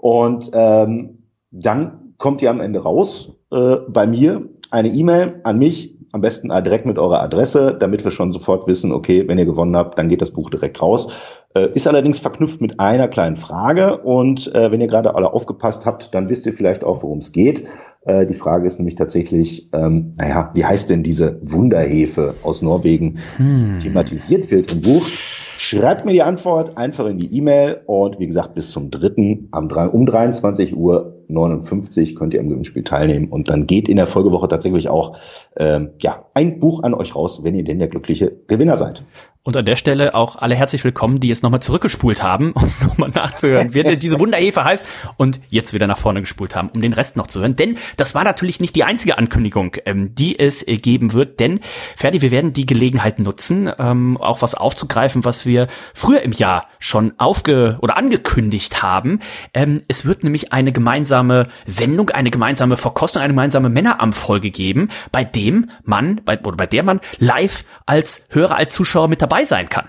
und 0.00 0.50
ähm, 0.52 1.18
dann 1.50 2.14
kommt 2.18 2.42
ihr 2.42 2.50
am 2.50 2.60
Ende 2.60 2.80
raus 2.80 3.36
äh, 3.50 3.76
bei 3.88 4.06
mir 4.06 4.48
eine 4.70 4.88
E-Mail 4.88 5.40
an 5.44 5.58
mich, 5.58 5.93
am 6.14 6.20
besten 6.20 6.48
direkt 6.62 6.86
mit 6.86 6.96
eurer 6.96 7.20
Adresse, 7.20 7.76
damit 7.76 8.04
wir 8.04 8.12
schon 8.12 8.30
sofort 8.30 8.68
wissen, 8.68 8.92
okay, 8.92 9.26
wenn 9.26 9.36
ihr 9.36 9.46
gewonnen 9.46 9.76
habt, 9.76 9.98
dann 9.98 10.08
geht 10.08 10.22
das 10.22 10.30
Buch 10.30 10.48
direkt 10.48 10.80
raus. 10.80 11.08
Äh, 11.54 11.70
ist 11.74 11.88
allerdings 11.88 12.20
verknüpft 12.20 12.60
mit 12.60 12.78
einer 12.78 13.08
kleinen 13.08 13.34
Frage 13.34 13.98
und 13.98 14.54
äh, 14.54 14.70
wenn 14.70 14.80
ihr 14.80 14.86
gerade 14.86 15.16
alle 15.16 15.32
aufgepasst 15.32 15.86
habt, 15.86 16.14
dann 16.14 16.28
wisst 16.28 16.46
ihr 16.46 16.52
vielleicht 16.52 16.84
auch, 16.84 17.02
worum 17.02 17.18
es 17.18 17.32
geht. 17.32 17.64
Äh, 18.06 18.26
die 18.26 18.34
Frage 18.34 18.64
ist 18.64 18.78
nämlich 18.78 18.94
tatsächlich, 18.94 19.68
ähm, 19.72 20.14
naja, 20.16 20.52
wie 20.54 20.64
heißt 20.64 20.88
denn 20.88 21.02
diese 21.02 21.40
Wunderhefe 21.42 22.34
aus 22.44 22.62
Norwegen 22.62 23.18
hm. 23.36 23.80
thematisiert 23.80 24.52
wird 24.52 24.70
im 24.70 24.82
Buch? 24.82 25.08
Schreibt 25.56 26.04
mir 26.04 26.12
die 26.12 26.22
Antwort 26.22 26.76
einfach 26.76 27.06
in 27.06 27.18
die 27.18 27.36
E-Mail 27.36 27.80
und 27.86 28.20
wie 28.20 28.26
gesagt, 28.26 28.54
bis 28.54 28.70
zum 28.70 28.90
dritten 28.90 29.48
um 29.52 30.06
23 30.06 30.76
Uhr 30.76 31.23
59 31.34 32.16
könnt 32.16 32.34
ihr 32.34 32.40
im 32.40 32.48
Gewinnspiel 32.48 32.84
teilnehmen 32.84 33.28
und 33.28 33.50
dann 33.50 33.66
geht 33.66 33.88
in 33.88 33.96
der 33.96 34.06
Folgewoche 34.06 34.48
tatsächlich 34.48 34.88
auch 34.88 35.16
ähm, 35.56 35.90
ja 36.00 36.26
ein 36.34 36.60
Buch 36.60 36.82
an 36.82 36.94
euch 36.94 37.14
raus, 37.14 37.44
wenn 37.44 37.54
ihr 37.54 37.64
denn 37.64 37.78
der 37.78 37.88
glückliche 37.88 38.32
Gewinner 38.46 38.76
seid. 38.76 39.04
Und 39.46 39.58
an 39.58 39.66
der 39.66 39.76
Stelle 39.76 40.14
auch 40.14 40.36
alle 40.36 40.54
herzlich 40.54 40.82
willkommen, 40.84 41.20
die 41.20 41.28
jetzt 41.28 41.42
nochmal 41.42 41.60
zurückgespult 41.60 42.22
haben, 42.22 42.52
um 42.54 42.72
nochmal 42.80 43.10
nachzuhören, 43.10 43.74
wer 43.74 43.84
denn 43.84 43.98
diese 43.98 44.18
Wunderhefe 44.18 44.64
heißt 44.64 44.86
und 45.18 45.38
jetzt 45.50 45.74
wieder 45.74 45.86
nach 45.86 45.98
vorne 45.98 46.22
gespult 46.22 46.56
haben, 46.56 46.70
um 46.74 46.80
den 46.80 46.94
Rest 46.94 47.18
noch 47.18 47.26
zu 47.26 47.40
hören. 47.40 47.54
Denn 47.54 47.76
das 47.98 48.14
war 48.14 48.24
natürlich 48.24 48.58
nicht 48.60 48.74
die 48.74 48.84
einzige 48.84 49.18
Ankündigung, 49.18 49.76
ähm, 49.84 50.14
die 50.14 50.38
es 50.38 50.66
äh, 50.66 50.78
geben 50.78 51.12
wird. 51.12 51.40
Denn, 51.40 51.60
Ferdi, 51.94 52.22
wir 52.22 52.30
werden 52.30 52.54
die 52.54 52.64
Gelegenheit 52.64 53.18
nutzen, 53.18 53.70
ähm, 53.78 54.16
auch 54.16 54.40
was 54.40 54.54
aufzugreifen, 54.54 55.26
was 55.26 55.44
wir 55.44 55.66
früher 55.92 56.22
im 56.22 56.32
Jahr 56.32 56.66
schon 56.78 57.12
aufge- 57.18 57.76
oder 57.82 57.98
angekündigt 57.98 58.82
haben. 58.82 59.20
Ähm, 59.52 59.82
es 59.88 60.06
wird 60.06 60.24
nämlich 60.24 60.54
eine 60.54 60.72
gemeinsame 60.72 61.48
Sendung, 61.66 62.08
eine 62.08 62.30
gemeinsame 62.30 62.78
Verkostung, 62.78 63.20
eine 63.20 63.34
gemeinsame 63.34 63.68
Männeramtfolge 63.68 64.50
geben, 64.50 64.88
bei 65.12 65.22
dem 65.22 65.68
man, 65.82 66.22
bei, 66.24 66.40
oder 66.40 66.56
bei 66.56 66.66
der 66.66 66.82
man 66.82 67.00
live 67.18 67.66
als 67.84 68.24
Hörer, 68.30 68.56
als 68.56 68.72
Zuschauer 68.72 69.08
mit 69.08 69.20
dabei 69.20 69.33
dabei 69.34 69.44
sein 69.44 69.68
kann. 69.68 69.88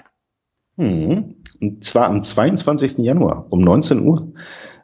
Hm. 0.78 1.36
Und 1.62 1.84
zwar 1.84 2.08
am 2.08 2.24
22. 2.24 2.98
Januar 2.98 3.46
um 3.50 3.62
19 3.62 4.02
Uhr. 4.02 4.34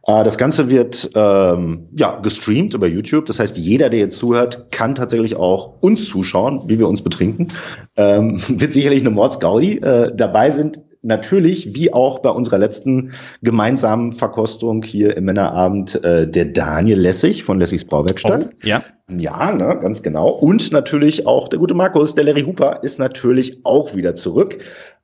Äh, 0.06 0.24
das 0.24 0.38
Ganze 0.38 0.70
wird 0.70 1.10
ähm, 1.16 1.90
ja 1.96 2.20
gestreamt 2.20 2.74
über 2.74 2.88
YouTube. 2.88 3.26
Das 3.26 3.40
heißt, 3.40 3.58
jeder, 3.58 3.90
der 3.90 4.00
jetzt 4.00 4.18
zuhört, 4.18 4.72
kann 4.72 4.96
tatsächlich 4.96 5.36
auch 5.36 5.82
uns 5.82 6.08
zuschauen, 6.08 6.62
wie 6.68 6.80
wir 6.80 6.88
uns 6.88 7.02
betrinken. 7.02 7.48
Ähm, 7.96 8.40
wird 8.48 8.74
sicherlich 8.74 9.02
eine 9.02 9.10
Mordsgaudi. 9.10 9.80
Äh, 9.80 10.16
dabei 10.16 10.52
sind 10.52 10.82
natürlich, 11.02 11.76
wie 11.76 11.94
auch 11.94 12.20
bei 12.20 12.30
unserer 12.30 12.58
letzten 12.58 13.14
gemeinsamen 13.42 14.12
Verkostung 14.12 14.84
hier 14.84 15.18
im 15.18 15.26
Männerabend, 15.26 16.04
äh, 16.04 16.28
der 16.28 16.46
Daniel 16.46 17.00
Lessig 17.00 17.44
von 17.44 17.60
Lessigs 17.60 17.86
Brauwerkstatt. 17.86 18.50
Oh, 18.52 18.68
ja. 18.68 18.84
Ja, 19.20 19.54
ne, 19.54 19.78
ganz 19.82 20.04
genau. 20.04 20.30
Und 20.30 20.72
natürlich 20.72 21.28
auch 21.28 21.50
der 21.50 21.60
gute 21.60 21.74
Markus, 21.74 22.16
der 22.16 22.24
Larry 22.24 22.44
Hooper, 22.44 22.80
ist 22.82 22.98
natürlich 22.98 23.60
auch 23.66 23.94
wieder 23.94 24.16
zurück. 24.16 24.60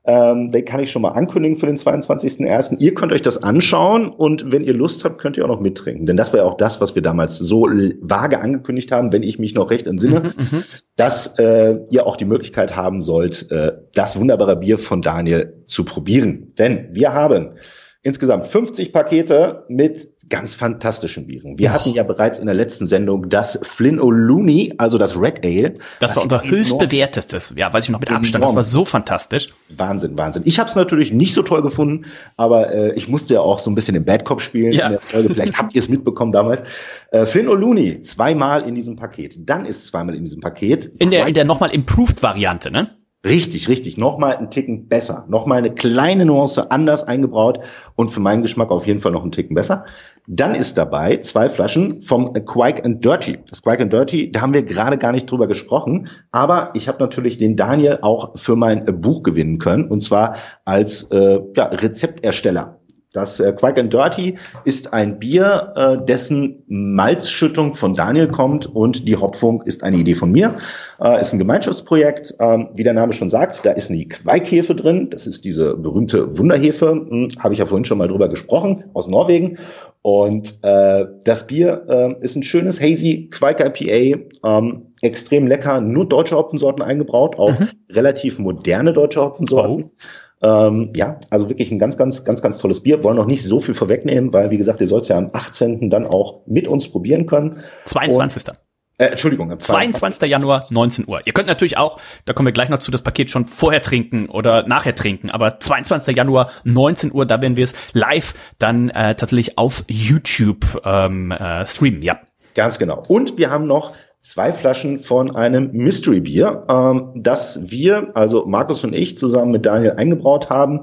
Ähm, 0.10 0.52
den 0.52 0.64
kann 0.64 0.80
ich 0.80 0.90
schon 0.90 1.02
mal 1.02 1.10
ankündigen 1.10 1.58
für 1.58 1.66
den 1.66 1.76
22.01. 1.76 2.78
Ihr 2.80 2.94
könnt 2.94 3.12
euch 3.12 3.22
das 3.22 3.44
anschauen 3.44 4.08
und 4.08 4.54
wenn 4.54 4.64
ihr 4.64 4.74
Lust 4.74 5.04
habt, 5.04 5.20
könnt 5.20 5.36
ihr 5.36 5.44
auch 5.44 5.50
noch 5.50 5.60
mittrinken. 5.60 6.06
Denn 6.06 6.16
das 6.16 6.32
war 6.32 6.40
ja 6.40 6.46
auch 6.46 6.56
das, 6.56 6.80
was 6.80 6.96
wir 6.96 7.02
damals 7.02 7.38
so 7.38 7.68
vage 8.00 8.40
angekündigt 8.40 8.94
haben, 8.94 9.12
wenn 9.12 9.22
ich 9.22 9.38
mich 9.38 9.54
noch 9.54 9.70
recht 9.70 9.86
entsinne, 9.86 10.22
mhm, 10.22 10.28
mhm, 10.60 10.64
dass 10.96 11.38
äh, 11.40 11.78
ihr 11.90 12.08
auch 12.08 12.16
die 12.16 12.24
Möglichkeit 12.24 12.74
haben 12.74 13.02
sollt, 13.02 13.52
äh, 13.52 13.74
das 13.94 14.18
wunderbare 14.18 14.56
Bier 14.56 14.78
von 14.78 15.02
Daniel 15.02 15.62
zu 15.66 15.84
probieren. 15.84 16.54
Denn 16.58 16.88
wir 16.94 17.14
haben 17.14 17.56
insgesamt 18.02 18.46
50 18.46 18.94
Pakete 18.94 19.66
mit 19.68 20.10
ganz 20.30 20.56
fantastischen 20.56 21.28
Bieren. 21.28 21.58
Wir 21.58 21.70
oh. 21.70 21.74
hatten 21.74 21.94
ja 21.94 22.04
bereits 22.04 22.40
in 22.40 22.46
der 22.46 22.56
letzten 22.56 22.88
Sendung 22.88 23.30
das 23.30 23.60
Flynn 23.64 24.00
O'Looney, 24.00 24.76
also 24.78 24.98
das 24.98 25.20
Red 25.20 25.46
Ale. 25.46 25.76
Das 26.00 26.16
war 26.16 26.24
unser 26.24 26.44
höchst 26.44 26.78
bewertestes, 26.78 27.54
ja, 27.56 27.72
weiß 27.72 27.86
ich 27.86 27.90
noch 27.90 28.00
mit 28.00 28.12
Abstand, 28.12 28.44
das 28.44 28.56
war 28.56 28.64
so 28.64 28.86
fantastisch. 28.86 29.50
Wahnsinn, 29.70 30.18
Wahnsinn. 30.18 30.44
Ich 30.46 30.60
habe 30.60 30.70
es 30.70 30.76
natürlich 30.76 31.12
nicht 31.12 31.34
so 31.34 31.42
toll 31.42 31.62
gefunden, 31.62 32.06
aber 32.36 32.74
äh, 32.74 32.94
ich 32.94 33.08
musste 33.08 33.36
ja 33.36 33.42
auch 33.42 33.60
so 33.60 33.72
ein 33.72 33.76
bisschen 33.76 33.94
den 33.94 34.06
Bad 34.06 34.26
Cop 34.26 34.42
spielen 34.42 34.74
ja. 34.74 34.88
in 34.88 34.92
der 34.94 35.02
Folge. 35.02 35.30
Vielleicht 35.30 35.58
habt 35.58 35.76
ihr 35.76 35.82
es 35.82 35.90
mitbekommen 35.90 36.32
damals. 36.32 36.64
Äh, 37.12 37.26
Flynn 37.26 37.48
O'Looney, 37.48 38.02
zweimal 38.02 38.68
in 38.68 38.76
diesem 38.76 38.96
Paket. 38.96 39.50
Dann 39.50 39.66
ist 39.66 39.88
zweimal 39.88 40.16
in 40.16 40.26
diesem 40.26 40.42
Paket. 40.42 40.92
In 41.00 41.12
der, 41.12 41.28
in 41.28 41.34
der 41.34 41.46
nochmal 41.46 41.72
Improved 41.72 42.22
Variante, 42.22 42.72
ne? 42.72 42.97
Richtig, 43.28 43.68
richtig. 43.68 43.98
Nochmal 43.98 44.38
einen 44.38 44.50
Ticken 44.50 44.88
besser. 44.88 45.26
Nochmal 45.28 45.58
eine 45.58 45.74
kleine 45.74 46.26
Nuance 46.26 46.72
anders 46.72 47.04
eingebraut 47.04 47.60
und 47.96 48.10
für 48.10 48.22
meinen 48.22 48.42
Geschmack 48.42 48.72
auf 48.72 48.88
jeden 48.88 49.02
Fall 49.02 49.12
noch 49.12 49.24
einen 49.24 49.34
Ticken 49.34 49.54
besser. 49.54 49.86
Dann 50.28 50.56
ist 50.56 50.78
dabei 50.78 51.18
zwei 51.18 51.50
Flaschen 51.50 52.02
vom 52.02 52.32
Quake 52.34 52.84
and 52.86 53.04
Dirty. 53.04 53.40
Das 53.50 53.64
Quake 53.64 53.82
and 53.82 53.92
Dirty, 53.92 54.32
da 54.32 54.42
haben 54.42 54.54
wir 54.54 54.64
gerade 54.64 54.98
gar 54.98 55.12
nicht 55.12 55.30
drüber 55.30 55.48
gesprochen, 55.48 56.10
aber 56.32 56.72
ich 56.74 56.88
habe 56.88 57.00
natürlich 57.00 57.38
den 57.38 57.56
Daniel 57.56 58.00
auch 58.02 58.38
für 58.38 58.56
mein 58.56 58.84
Buch 59.02 59.24
gewinnen 59.24 59.58
können 59.58 59.90
und 59.90 60.02
zwar 60.02 60.36
als 60.64 61.04
äh, 61.12 61.40
ja, 61.56 61.66
Rezeptersteller 61.66 62.77
Das 63.18 63.40
äh, 63.40 63.52
Quake 63.52 63.82
and 63.82 63.92
Dirty 63.92 64.38
ist 64.64 64.94
ein 64.94 65.18
Bier, 65.18 65.74
äh, 65.76 66.06
dessen 66.06 66.64
Malzschüttung 66.68 67.74
von 67.74 67.96
Daniel 67.96 68.28
kommt 68.28 68.68
und 68.68 69.08
die 69.08 69.16
Hopfung 69.16 69.64
ist 69.64 69.84
eine 69.84 69.98
Idee 69.98 70.14
von 70.14 70.32
mir. 70.32 70.56
Äh, 71.02 71.20
ist 71.20 71.34
ein 71.34 71.40
Gemeinschaftsprojekt. 71.40 72.36
Ähm, 72.40 72.70
wie 72.76 72.84
der 72.84 72.94
Name 72.94 73.14
schon 73.14 73.30
sagt, 73.30 73.66
da 73.66 73.72
ist 73.72 73.90
eine 73.90 74.06
Quaikhefe 74.06 74.76
drin. 74.76 75.10
Das 75.10 75.26
ist 75.26 75.46
diese 75.46 75.76
berühmte 75.76 76.38
Wunderhefe. 76.38 76.92
Hm, 76.92 77.30
Habe 77.40 77.56
ich 77.56 77.60
ja 77.60 77.66
vorhin 77.66 77.86
schon 77.86 77.98
mal 77.98 78.08
drüber 78.08 78.30
gesprochen, 78.30 78.84
aus 78.94 79.08
Norwegen. 79.08 79.58
Und 80.04 80.60
äh, 80.62 81.06
das 81.24 81.48
Bier 81.48 81.86
äh, 81.90 82.24
ist 82.24 82.36
ein 82.36 82.44
schönes 82.44 82.80
Hazy 82.80 83.30
Quake 83.32 83.66
IPA, 83.66 84.22
ähm, 84.46 84.94
extrem 85.02 85.48
lecker, 85.48 85.82
nur 85.82 86.08
deutsche 86.08 86.36
Hopfensorten 86.36 86.84
eingebraut, 86.84 87.38
auch 87.40 87.60
mhm. 87.60 87.70
relativ 87.90 88.38
moderne 88.38 88.94
deutsche 88.94 89.22
Hopfensorten. 89.22 89.86
Oh. 89.86 89.92
Ähm, 90.41 90.91
ja, 90.96 91.20
also 91.29 91.50
wirklich 91.50 91.72
ein 91.72 91.79
ganz, 91.79 91.98
ganz, 91.98 92.24
ganz, 92.24 92.41
ganz 92.41 92.60
tolles 92.60 92.82
Bier. 92.82 93.03
Wollen 93.03 93.17
noch 93.17 93.25
nicht 93.25 93.44
so 93.44 93.60
viel 93.60 93.74
vorwegnehmen, 93.74 94.34
weil, 94.34 94.51
wie 94.51 94.58
gesagt, 94.58 94.82
ihr 94.82 94.88
sollt 94.88 95.03
es 95.03 95.10
ja 95.10 95.17
am 95.17 95.29
18. 95.34 95.89
dann 95.89 96.06
auch 96.06 96.41
mit 96.46 96.67
uns 96.67 96.89
probieren 96.89 97.25
können. 97.25 97.62
22. 97.86 98.50
Und, 98.50 98.60
äh, 99.00 99.06
Entschuldigung, 99.08 99.51
am 99.51 99.60
22. 99.60 100.00
22. 100.00 100.29
Januar, 100.29 100.65
19 100.70 101.08
Uhr. 101.08 101.22
Ihr 101.25 101.34
könnt 101.34 101.48
natürlich 101.48 101.77
auch, 101.77 102.00
da 102.25 102.34
kommen 102.34 102.48
wir 102.48 102.51
gleich 102.51 102.70
noch 102.70 102.79
zu, 102.79 102.89
das 102.89 103.01
Paket 103.01 103.29
schon 103.29 103.46
vorher 103.46 103.82
trinken 103.82 104.27
oder 104.27 104.67
nachher 104.67 104.96
trinken, 104.96 105.29
aber 105.29 105.60
22. 105.60 106.15
Januar, 106.15 106.50
19 106.63 107.13
Uhr, 107.13 107.25
da 107.25 107.41
werden 107.41 107.58
wir 107.58 107.63
es 107.63 107.74
live 107.94 108.34
dann 108.58 108.89
äh, 108.89 109.15
tatsächlich 109.15 109.58
auf 109.58 109.84
YouTube 109.88 110.82
ähm, 110.84 111.32
äh, 111.32 111.65
streamen, 111.67 112.01
ja. 112.01 112.20
Ganz 112.56 112.79
genau. 112.79 113.03
Und 113.08 113.38
wir 113.38 113.51
haben 113.51 113.67
noch 113.67 113.94
zwei 114.20 114.52
Flaschen 114.52 115.00
von 115.00 115.36
einem 115.36 115.72
Mystery 115.72 116.22
Bier, 116.22 116.66
ähm, 116.70 117.12
das 117.16 117.72
wir, 117.72 118.12
also 118.16 118.46
Markus 118.46 118.84
und 118.84 118.94
ich, 118.94 119.18
zusammen 119.18 119.52
mit 119.52 119.66
Daniel 119.66 119.94
eingebraut 119.98 120.50
haben. 120.50 120.82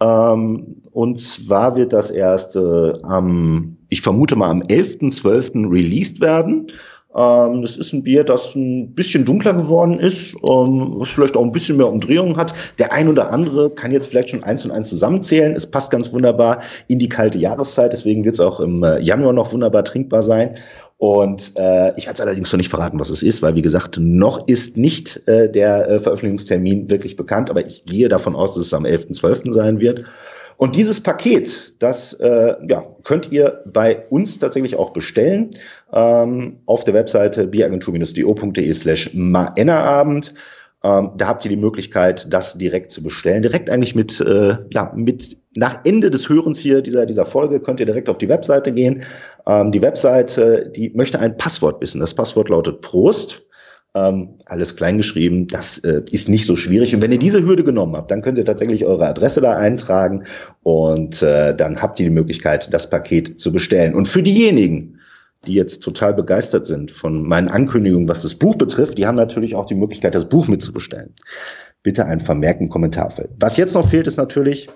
Ähm, 0.00 0.82
und 0.92 1.20
zwar 1.20 1.76
wird 1.76 1.92
das 1.92 2.10
erst 2.10 2.56
äh, 2.56 2.92
am, 3.02 3.76
ich 3.88 4.02
vermute 4.02 4.36
mal 4.36 4.50
am 4.50 4.60
11.12. 4.60 5.70
released 5.70 6.20
werden. 6.20 6.68
Ähm, 7.16 7.62
das 7.62 7.78
ist 7.78 7.94
ein 7.94 8.02
Bier, 8.02 8.24
das 8.24 8.54
ein 8.54 8.94
bisschen 8.94 9.24
dunkler 9.24 9.54
geworden 9.54 9.98
ist, 9.98 10.34
ähm, 10.34 10.94
was 10.96 11.10
vielleicht 11.10 11.36
auch 11.36 11.42
ein 11.42 11.52
bisschen 11.52 11.78
mehr 11.78 11.88
Umdrehungen 11.88 12.36
hat. 12.36 12.54
Der 12.78 12.92
ein 12.92 13.08
oder 13.08 13.32
andere 13.32 13.70
kann 13.70 13.90
jetzt 13.90 14.08
vielleicht 14.08 14.30
schon 14.30 14.44
eins 14.44 14.64
und 14.66 14.70
eins 14.70 14.90
zusammenzählen. 14.90 15.54
Es 15.54 15.70
passt 15.70 15.90
ganz 15.90 16.12
wunderbar 16.12 16.60
in 16.88 16.98
die 16.98 17.08
kalte 17.08 17.38
Jahreszeit, 17.38 17.92
deswegen 17.92 18.24
wird 18.24 18.34
es 18.34 18.40
auch 18.40 18.60
im 18.60 18.84
äh, 18.84 18.98
Januar 19.00 19.32
noch 19.32 19.52
wunderbar 19.52 19.84
trinkbar 19.84 20.20
sein. 20.20 20.56
Und 20.98 21.52
äh, 21.56 21.92
ich 21.98 22.06
werde 22.06 22.22
allerdings 22.22 22.50
noch 22.50 22.56
nicht 22.56 22.70
verraten, 22.70 22.98
was 22.98 23.10
es 23.10 23.22
ist, 23.22 23.42
weil 23.42 23.54
wie 23.54 23.62
gesagt, 23.62 23.98
noch 24.00 24.48
ist 24.48 24.78
nicht 24.78 25.22
äh, 25.28 25.50
der 25.50 25.88
äh, 25.88 26.00
Veröffentlichungstermin 26.00 26.90
wirklich 26.90 27.16
bekannt, 27.16 27.50
aber 27.50 27.66
ich 27.66 27.84
gehe 27.84 28.08
davon 28.08 28.34
aus, 28.34 28.54
dass 28.54 28.64
es 28.64 28.74
am 28.74 28.84
11.12. 28.84 29.52
sein 29.52 29.78
wird. 29.78 30.04
Und 30.56 30.74
dieses 30.74 31.02
Paket, 31.02 31.74
das 31.80 32.14
äh, 32.14 32.54
ja, 32.66 32.82
könnt 33.04 33.30
ihr 33.30 33.62
bei 33.66 34.06
uns 34.08 34.38
tatsächlich 34.38 34.76
auch 34.76 34.90
bestellen 34.94 35.50
ähm, 35.92 36.60
auf 36.64 36.84
der 36.84 36.94
Webseite 36.94 37.46
bieragentur-do.de 37.46 38.72
slash 38.72 39.10
maennerabend. 39.12 40.32
Ähm, 40.82 41.10
da 41.16 41.26
habt 41.26 41.44
ihr 41.44 41.50
die 41.50 41.56
Möglichkeit, 41.56 42.32
das 42.32 42.56
direkt 42.56 42.90
zu 42.90 43.02
bestellen. 43.02 43.42
Direkt 43.42 43.68
eigentlich 43.68 43.94
mit, 43.94 44.18
äh, 44.20 44.56
ja, 44.72 44.92
mit 44.94 45.36
nach 45.56 45.80
Ende 45.84 46.10
des 46.10 46.28
Hörens 46.28 46.58
hier 46.58 46.80
dieser, 46.80 47.04
dieser 47.04 47.26
Folge 47.26 47.60
könnt 47.60 47.80
ihr 47.80 47.86
direkt 47.86 48.08
auf 48.08 48.18
die 48.18 48.28
Webseite 48.28 48.72
gehen. 48.72 49.04
Ähm, 49.46 49.72
die 49.72 49.82
Webseite, 49.82 50.70
die 50.74 50.90
möchte 50.90 51.20
ein 51.20 51.36
Passwort 51.36 51.80
wissen. 51.80 52.00
Das 52.00 52.14
Passwort 52.14 52.48
lautet 52.48 52.80
Prost. 52.80 53.42
Ähm, 53.94 54.34
alles 54.44 54.76
kleingeschrieben, 54.76 55.46
das 55.48 55.78
äh, 55.78 56.02
ist 56.10 56.28
nicht 56.28 56.44
so 56.44 56.56
schwierig. 56.56 56.94
Und 56.94 57.00
wenn 57.00 57.12
ihr 57.12 57.18
diese 57.18 57.42
Hürde 57.42 57.64
genommen 57.64 57.96
habt, 57.96 58.10
dann 58.10 58.20
könnt 58.20 58.36
ihr 58.36 58.44
tatsächlich 58.44 58.84
eure 58.84 59.06
Adresse 59.06 59.40
da 59.40 59.56
eintragen 59.56 60.24
und 60.62 61.22
äh, 61.22 61.56
dann 61.56 61.80
habt 61.80 61.98
ihr 61.98 62.04
die 62.04 62.14
Möglichkeit, 62.14 62.74
das 62.74 62.90
Paket 62.90 63.40
zu 63.40 63.52
bestellen. 63.52 63.94
Und 63.94 64.06
für 64.06 64.22
diejenigen, 64.22 65.00
die 65.46 65.54
jetzt 65.54 65.82
total 65.82 66.12
begeistert 66.12 66.66
sind 66.66 66.90
von 66.90 67.26
meinen 67.26 67.48
Ankündigungen, 67.48 68.06
was 68.06 68.20
das 68.20 68.34
Buch 68.34 68.56
betrifft, 68.56 68.98
die 68.98 69.06
haben 69.06 69.14
natürlich 69.14 69.54
auch 69.54 69.64
die 69.64 69.74
Möglichkeit, 69.74 70.14
das 70.14 70.28
Buch 70.28 70.46
mitzubestellen. 70.46 71.14
Bitte 71.82 72.04
ein 72.04 72.20
Vermerk 72.20 72.60
im 72.60 72.68
Kommentarfeld. 72.68 73.30
Was 73.40 73.56
jetzt 73.56 73.72
noch 73.74 73.88
fehlt, 73.88 74.06
ist 74.06 74.18
natürlich 74.18 74.68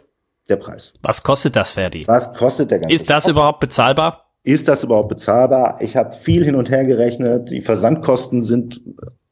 der 0.49 0.57
Preis. 0.57 0.95
Was 1.03 1.23
kostet 1.23 1.57
das, 1.57 1.75
Ferdi? 1.75 2.05
Was 2.07 2.33
kostet 2.33 2.71
der 2.71 2.79
ganze 2.79 2.95
Ist 2.95 3.11
das 3.11 3.25
Preis? 3.25 3.33
überhaupt 3.33 3.61
bezahlbar? 3.61 4.30
Ist 4.43 4.69
das 4.69 4.85
überhaupt 4.85 5.09
bezahlbar? 5.09 5.79
Ich 5.81 5.97
habe 5.97 6.13
viel 6.13 6.45
hin 6.45 6.55
und 6.55 6.71
her 6.71 6.85
gerechnet. 6.85 7.51
Die 7.51 7.61
Versandkosten 7.61 8.43
sind 8.43 8.81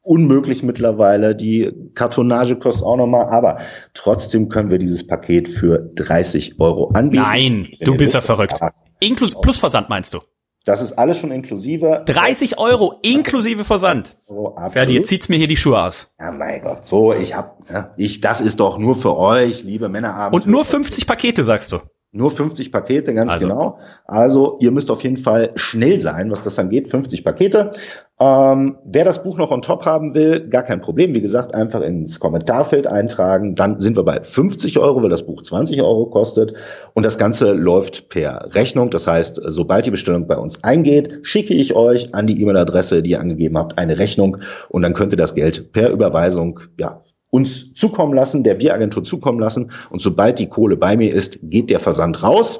unmöglich 0.01 0.63
mittlerweile. 0.63 1.35
Die 1.35 1.71
Kartonage 1.95 2.55
kostet 2.55 2.83
auch 2.83 2.97
nochmal, 2.97 3.27
aber 3.27 3.59
trotzdem 3.93 4.49
können 4.49 4.69
wir 4.69 4.77
dieses 4.77 5.05
Paket 5.05 5.49
für 5.49 5.89
30 5.95 6.59
Euro 6.59 6.89
anbieten. 6.89 7.23
Nein, 7.23 7.67
du 7.81 7.95
bist 7.95 8.13
ja 8.13 8.21
verrückt. 8.21 8.59
Inklus 8.99 9.39
plus 9.39 9.57
Versand 9.57 9.89
meinst 9.89 10.13
du? 10.13 10.19
Das 10.65 10.81
ist 10.81 10.93
alles 10.93 11.17
schon 11.17 11.31
inklusive. 11.31 12.03
30 12.05 12.59
Euro 12.59 12.99
inklusive 13.01 13.63
Versand. 13.63 14.17
Oh, 14.27 14.53
Ferdi, 14.69 14.93
jetzt 14.93 15.07
zieht's 15.07 15.29
mir 15.29 15.37
hier 15.37 15.47
die 15.47 15.57
Schuhe 15.57 15.81
aus. 15.81 16.13
Ja, 16.19 16.31
mein 16.31 16.61
Gott. 16.61 16.85
So, 16.85 17.13
ich 17.13 17.33
hab, 17.35 17.63
ich, 17.97 18.19
das 18.19 18.41
ist 18.41 18.59
doch 18.59 18.77
nur 18.77 18.95
für 18.95 19.17
euch, 19.17 19.63
liebe 19.63 19.89
Männerabend. 19.89 20.35
Und 20.35 20.51
nur 20.51 20.65
50 20.65 21.07
Pakete, 21.07 21.43
sagst 21.43 21.71
du? 21.71 21.79
Nur 22.11 22.31
50 22.31 22.71
Pakete, 22.71 23.13
ganz 23.13 23.33
also. 23.33 23.47
genau. 23.47 23.77
Also 24.05 24.57
ihr 24.59 24.71
müsst 24.71 24.89
auf 24.89 25.03
jeden 25.03 25.17
Fall 25.17 25.51
schnell 25.53 25.99
sein, 25.99 26.31
was 26.31 26.41
das 26.41 26.57
angeht. 26.57 26.89
50 26.89 27.23
Pakete. 27.23 27.71
Ähm, 28.19 28.79
wer 28.83 29.05
das 29.05 29.21
Buch 29.21 29.37
noch 29.37 29.51
on 29.51 29.61
top 29.61 29.85
haben 29.85 30.15
will, 30.15 30.49
gar 30.49 30.63
kein 30.63 30.81
Problem. 30.81 31.13
Wie 31.13 31.21
gesagt, 31.21 31.53
einfach 31.53 31.81
ins 31.81 32.19
Kommentarfeld 32.19 32.87
eintragen. 32.87 33.53
Dann 33.53 33.79
sind 33.79 33.95
wir 33.95 34.03
bei 34.03 34.23
50 34.23 34.79
Euro, 34.79 35.03
weil 35.03 35.09
das 35.09 35.27
Buch 35.27 35.43
20 35.43 35.83
Euro 35.83 36.07
kostet. 36.07 36.55
Und 36.95 37.05
das 37.05 37.19
Ganze 37.19 37.53
läuft 37.53 38.09
per 38.09 38.55
Rechnung. 38.55 38.89
Das 38.89 39.05
heißt, 39.05 39.39
sobald 39.45 39.85
die 39.85 39.91
Bestellung 39.91 40.25
bei 40.25 40.37
uns 40.37 40.63
eingeht, 40.63 41.19
schicke 41.21 41.53
ich 41.53 41.75
euch 41.75 42.15
an 42.15 42.25
die 42.25 42.41
E-Mail-Adresse, 42.41 43.03
die 43.03 43.11
ihr 43.11 43.21
angegeben 43.21 43.55
habt, 43.55 43.77
eine 43.77 43.99
Rechnung. 43.99 44.37
Und 44.69 44.81
dann 44.81 44.95
könnt 44.95 45.13
ihr 45.13 45.17
das 45.17 45.35
Geld 45.35 45.71
per 45.73 45.91
Überweisung 45.91 46.59
ja, 46.79 47.03
uns 47.29 47.73
zukommen 47.73 48.13
lassen, 48.13 48.43
der 48.43 48.55
Bieragentur 48.55 49.03
zukommen 49.03 49.39
lassen. 49.39 49.71
Und 49.89 50.01
sobald 50.01 50.39
die 50.39 50.49
Kohle 50.49 50.77
bei 50.77 50.97
mir 50.97 51.13
ist, 51.13 51.39
geht 51.43 51.69
der 51.69 51.79
Versand 51.79 52.23
raus. 52.23 52.59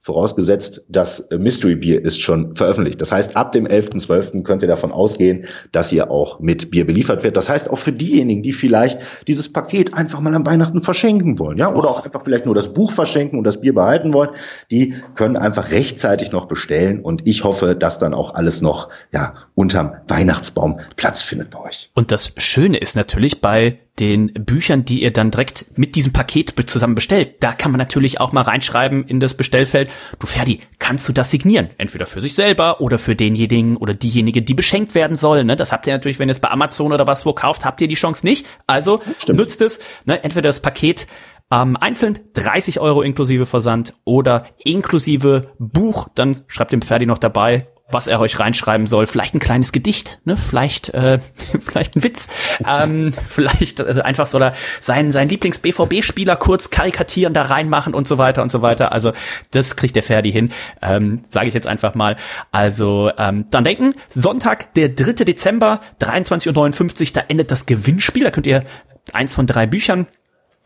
Vorausgesetzt, 0.00 0.86
das 0.88 1.28
Mystery 1.36 1.74
Bier 1.74 2.02
ist 2.02 2.18
schon 2.18 2.54
veröffentlicht. 2.54 2.98
Das 2.98 3.12
heißt, 3.12 3.36
ab 3.36 3.52
dem 3.52 3.66
11.12. 3.66 4.42
könnt 4.42 4.62
ihr 4.62 4.68
davon 4.68 4.90
ausgehen, 4.90 5.44
dass 5.70 5.92
ihr 5.92 6.10
auch 6.10 6.40
mit 6.40 6.70
Bier 6.70 6.86
beliefert 6.86 7.24
wird. 7.24 7.36
Das 7.36 7.50
heißt, 7.50 7.68
auch 7.68 7.78
für 7.78 7.92
diejenigen, 7.92 8.42
die 8.42 8.52
vielleicht 8.52 9.00
dieses 9.26 9.52
Paket 9.52 9.92
einfach 9.92 10.20
mal 10.20 10.34
an 10.34 10.46
Weihnachten 10.46 10.80
verschenken 10.80 11.38
wollen, 11.38 11.58
ja, 11.58 11.70
oder 11.70 11.90
auch 11.90 12.06
einfach 12.06 12.22
vielleicht 12.22 12.46
nur 12.46 12.54
das 12.54 12.72
Buch 12.72 12.90
verschenken 12.90 13.36
und 13.36 13.44
das 13.44 13.60
Bier 13.60 13.74
behalten 13.74 14.14
wollen, 14.14 14.30
die 14.70 14.94
können 15.14 15.36
einfach 15.36 15.72
rechtzeitig 15.72 16.32
noch 16.32 16.46
bestellen. 16.46 17.00
Und 17.00 17.26
ich 17.28 17.44
hoffe, 17.44 17.74
dass 17.74 17.98
dann 17.98 18.14
auch 18.14 18.32
alles 18.32 18.62
noch, 18.62 18.88
ja, 19.12 19.34
unterm 19.54 19.92
Weihnachtsbaum 20.06 20.80
Platz 20.96 21.22
findet 21.22 21.50
bei 21.50 21.60
euch. 21.60 21.90
Und 21.94 22.12
das 22.12 22.32
Schöne 22.38 22.78
ist 22.78 22.96
natürlich 22.96 23.42
bei 23.42 23.78
den 23.98 24.32
Büchern, 24.32 24.84
die 24.84 25.02
ihr 25.02 25.12
dann 25.12 25.30
direkt 25.30 25.66
mit 25.76 25.96
diesem 25.96 26.12
Paket 26.12 26.54
zusammen 26.68 26.94
bestellt, 26.94 27.36
da 27.40 27.52
kann 27.52 27.72
man 27.72 27.78
natürlich 27.78 28.20
auch 28.20 28.32
mal 28.32 28.42
reinschreiben 28.42 29.04
in 29.04 29.20
das 29.20 29.34
Bestellfeld, 29.34 29.90
du 30.18 30.26
Ferdi, 30.26 30.60
kannst 30.78 31.08
du 31.08 31.12
das 31.12 31.30
signieren? 31.30 31.70
Entweder 31.78 32.06
für 32.06 32.20
sich 32.20 32.34
selber 32.34 32.80
oder 32.80 32.98
für 32.98 33.14
denjenigen 33.14 33.76
oder 33.76 33.94
diejenige, 33.94 34.42
die 34.42 34.54
beschenkt 34.54 34.94
werden 34.94 35.16
soll. 35.16 35.44
Ne? 35.44 35.56
Das 35.56 35.72
habt 35.72 35.86
ihr 35.86 35.92
natürlich, 35.92 36.18
wenn 36.18 36.28
ihr 36.28 36.32
es 36.32 36.40
bei 36.40 36.50
Amazon 36.50 36.92
oder 36.92 37.06
was 37.06 37.26
wo 37.26 37.32
kauft, 37.32 37.64
habt 37.64 37.80
ihr 37.80 37.88
die 37.88 37.94
Chance 37.94 38.26
nicht. 38.26 38.46
Also 38.66 39.00
Stimmt. 39.18 39.38
nutzt 39.38 39.60
es. 39.60 39.80
Ne? 40.04 40.22
Entweder 40.22 40.48
das 40.48 40.60
Paket 40.60 41.06
ähm, 41.50 41.76
einzeln 41.76 42.18
30 42.34 42.80
Euro 42.80 43.02
inklusive 43.02 43.46
Versand 43.46 43.94
oder 44.04 44.46
inklusive 44.64 45.50
Buch, 45.58 46.08
dann 46.14 46.40
schreibt 46.46 46.72
dem 46.72 46.82
Ferdi 46.82 47.06
noch 47.06 47.18
dabei 47.18 47.68
was 47.90 48.06
er 48.06 48.20
euch 48.20 48.38
reinschreiben 48.38 48.86
soll. 48.86 49.06
Vielleicht 49.06 49.34
ein 49.34 49.38
kleines 49.38 49.72
Gedicht, 49.72 50.20
ne? 50.24 50.36
Vielleicht, 50.36 50.90
äh, 50.90 51.18
vielleicht 51.60 51.96
ein 51.96 52.02
Witz. 52.02 52.28
Ähm, 52.66 53.12
vielleicht 53.26 53.80
äh, 53.80 54.02
einfach 54.02 54.26
soll 54.26 54.42
er 54.42 54.54
seinen, 54.80 55.10
seinen 55.10 55.28
Lieblings-BVB-Spieler 55.30 56.36
kurz 56.36 56.70
karikatieren, 56.70 57.32
da 57.32 57.42
reinmachen 57.42 57.94
und 57.94 58.06
so 58.06 58.18
weiter 58.18 58.42
und 58.42 58.50
so 58.50 58.62
weiter. 58.62 58.92
Also 58.92 59.12
das 59.52 59.76
kriegt 59.76 59.96
der 59.96 60.02
Ferdi 60.02 60.30
hin, 60.30 60.52
ähm, 60.82 61.22
sage 61.28 61.48
ich 61.48 61.54
jetzt 61.54 61.66
einfach 61.66 61.94
mal. 61.94 62.16
Also 62.52 63.10
ähm, 63.16 63.46
dann 63.50 63.64
denken, 63.64 63.94
Sonntag, 64.10 64.74
der 64.74 64.90
3. 64.90 65.24
Dezember, 65.24 65.80
23.59 66.00 67.06
Uhr, 67.06 67.12
da 67.14 67.20
endet 67.28 67.50
das 67.50 67.64
Gewinnspiel. 67.64 68.24
Da 68.24 68.30
könnt 68.30 68.46
ihr 68.46 68.64
eins 69.12 69.34
von 69.34 69.46
drei 69.46 69.66
Büchern 69.66 70.06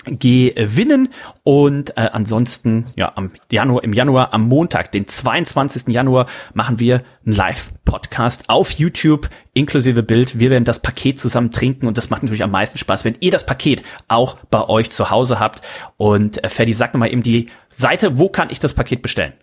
gewinnen. 0.05 1.09
Und 1.43 1.97
äh, 1.97 2.11
ansonsten 2.13 2.87
ja 2.97 3.13
am 3.15 3.31
Januar 3.51 3.85
im 3.85 3.93
Januar 3.93 4.35
am 4.35 4.49
Montag 4.49 4.93
den 4.93 5.07
22. 5.07 5.89
Januar 5.89 6.27
machen 6.55 6.81
wir 6.81 7.03
einen 7.25 7.37
Live 7.37 7.73
Podcast 7.85 8.49
auf 8.49 8.73
YouTube 8.73 9.29
inklusive 9.55 10.03
Bild. 10.03 10.39
Wir 10.39 10.51
werden 10.51 10.65
das 10.65 10.81
Paket 10.81 11.19
zusammen 11.19 11.51
trinken 11.51 11.87
und 11.87 11.99
das 11.99 12.11
macht 12.11 12.23
natürlich 12.23 12.45
am 12.45 12.51
meisten 12.51 12.79
Spaß 12.79 13.05
wenn 13.05 13.17
ihr 13.21 13.31
das 13.31 13.47
Paket 13.47 13.83
auch 14.09 14.37
bei 14.51 14.69
euch 14.69 14.91
zu 14.91 15.11
Hause 15.11 15.41
habt. 15.41 15.63
Und 15.97 16.43
äh, 16.43 16.49
Ferdi 16.49 16.73
sag 16.73 16.95
nochmal 16.95 17.13
eben 17.13 17.23
die 17.23 17.49
Seite. 17.69 18.19
Wo 18.19 18.29
kann 18.29 18.51
ich 18.51 18.59
das 18.59 18.75
Paket 18.75 19.03
bestellen? 19.03 19.35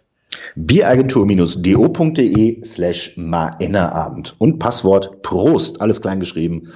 Bieragentur-do.de 0.56 2.64
slash 2.64 3.18
Maennerabend 3.18 4.36
und 4.38 4.60
Passwort 4.60 5.24
Prost 5.24 5.82
alles 5.82 6.02
klein 6.02 6.20
geschrieben 6.20 6.72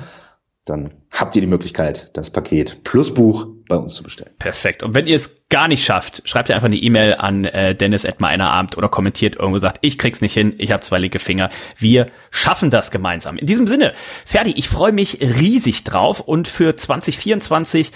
dann 0.65 0.91
habt 1.13 1.35
ihr 1.35 1.41
die 1.41 1.47
Möglichkeit, 1.47 2.09
das 2.13 2.31
Paket 2.31 2.83
plus 2.83 3.13
Buch 3.13 3.47
bei 3.69 3.77
uns 3.77 3.93
zu 3.95 4.03
bestellen. 4.03 4.31
Perfekt. 4.39 4.83
Und 4.83 4.93
wenn 4.93 5.07
ihr 5.07 5.15
es 5.15 5.45
gar 5.49 5.67
nicht 5.67 5.85
schafft, 5.85 6.27
schreibt 6.27 6.49
ihr 6.49 6.55
einfach 6.55 6.65
eine 6.65 6.75
E-Mail 6.75 7.15
an 7.15 7.45
äh, 7.45 7.75
Dennis 7.75 8.05
at 8.05 8.21
Abend 8.21 8.77
oder 8.77 8.89
kommentiert 8.89 9.35
irgendwo 9.35 9.57
sagt, 9.57 9.77
ich 9.81 9.97
krieg's 9.97 10.21
nicht 10.21 10.33
hin, 10.33 10.55
ich 10.57 10.71
habe 10.71 10.81
zwei 10.81 10.97
linke 10.97 11.19
Finger. 11.19 11.49
Wir 11.77 12.07
schaffen 12.31 12.71
das 12.71 12.91
gemeinsam. 12.91 13.37
In 13.37 13.45
diesem 13.45 13.67
Sinne, 13.67 13.93
Ferdi, 14.25 14.53
ich 14.57 14.67
freue 14.67 14.91
mich 14.91 15.19
riesig 15.21 15.83
drauf 15.83 16.19
und 16.19 16.47
für 16.47 16.75
2024 16.75 17.91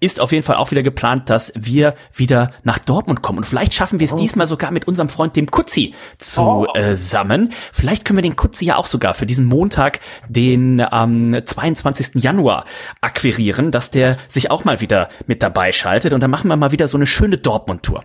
ist 0.00 0.20
auf 0.20 0.32
jeden 0.32 0.44
Fall 0.44 0.56
auch 0.56 0.70
wieder 0.70 0.82
geplant, 0.82 1.30
dass 1.30 1.52
wir 1.56 1.94
wieder 2.14 2.52
nach 2.62 2.78
Dortmund 2.78 3.22
kommen 3.22 3.38
und 3.38 3.44
vielleicht 3.44 3.74
schaffen 3.74 4.00
wir 4.00 4.04
es 4.04 4.12
oh. 4.12 4.18
diesmal 4.18 4.46
sogar 4.46 4.70
mit 4.70 4.86
unserem 4.86 5.08
Freund 5.08 5.34
dem 5.36 5.50
Kutzi 5.50 5.94
zusammen. 6.18 7.48
Oh. 7.50 7.54
Vielleicht 7.72 8.04
können 8.04 8.18
wir 8.18 8.22
den 8.22 8.36
Kutzi 8.36 8.66
ja 8.66 8.76
auch 8.76 8.86
sogar 8.86 9.14
für 9.14 9.26
diesen 9.26 9.46
Montag, 9.46 10.00
den 10.28 10.84
ähm, 10.92 11.40
22. 11.44 12.22
Januar 12.22 12.57
akquirieren, 13.00 13.70
dass 13.70 13.90
der 13.90 14.16
sich 14.28 14.50
auch 14.50 14.64
mal 14.64 14.80
wieder 14.80 15.08
mit 15.26 15.42
dabei 15.42 15.72
schaltet. 15.72 16.12
Und 16.12 16.20
dann 16.20 16.30
machen 16.30 16.48
wir 16.48 16.56
mal 16.56 16.72
wieder 16.72 16.88
so 16.88 16.96
eine 16.96 17.06
schöne 17.06 17.38
Dortmund-Tour. 17.38 18.04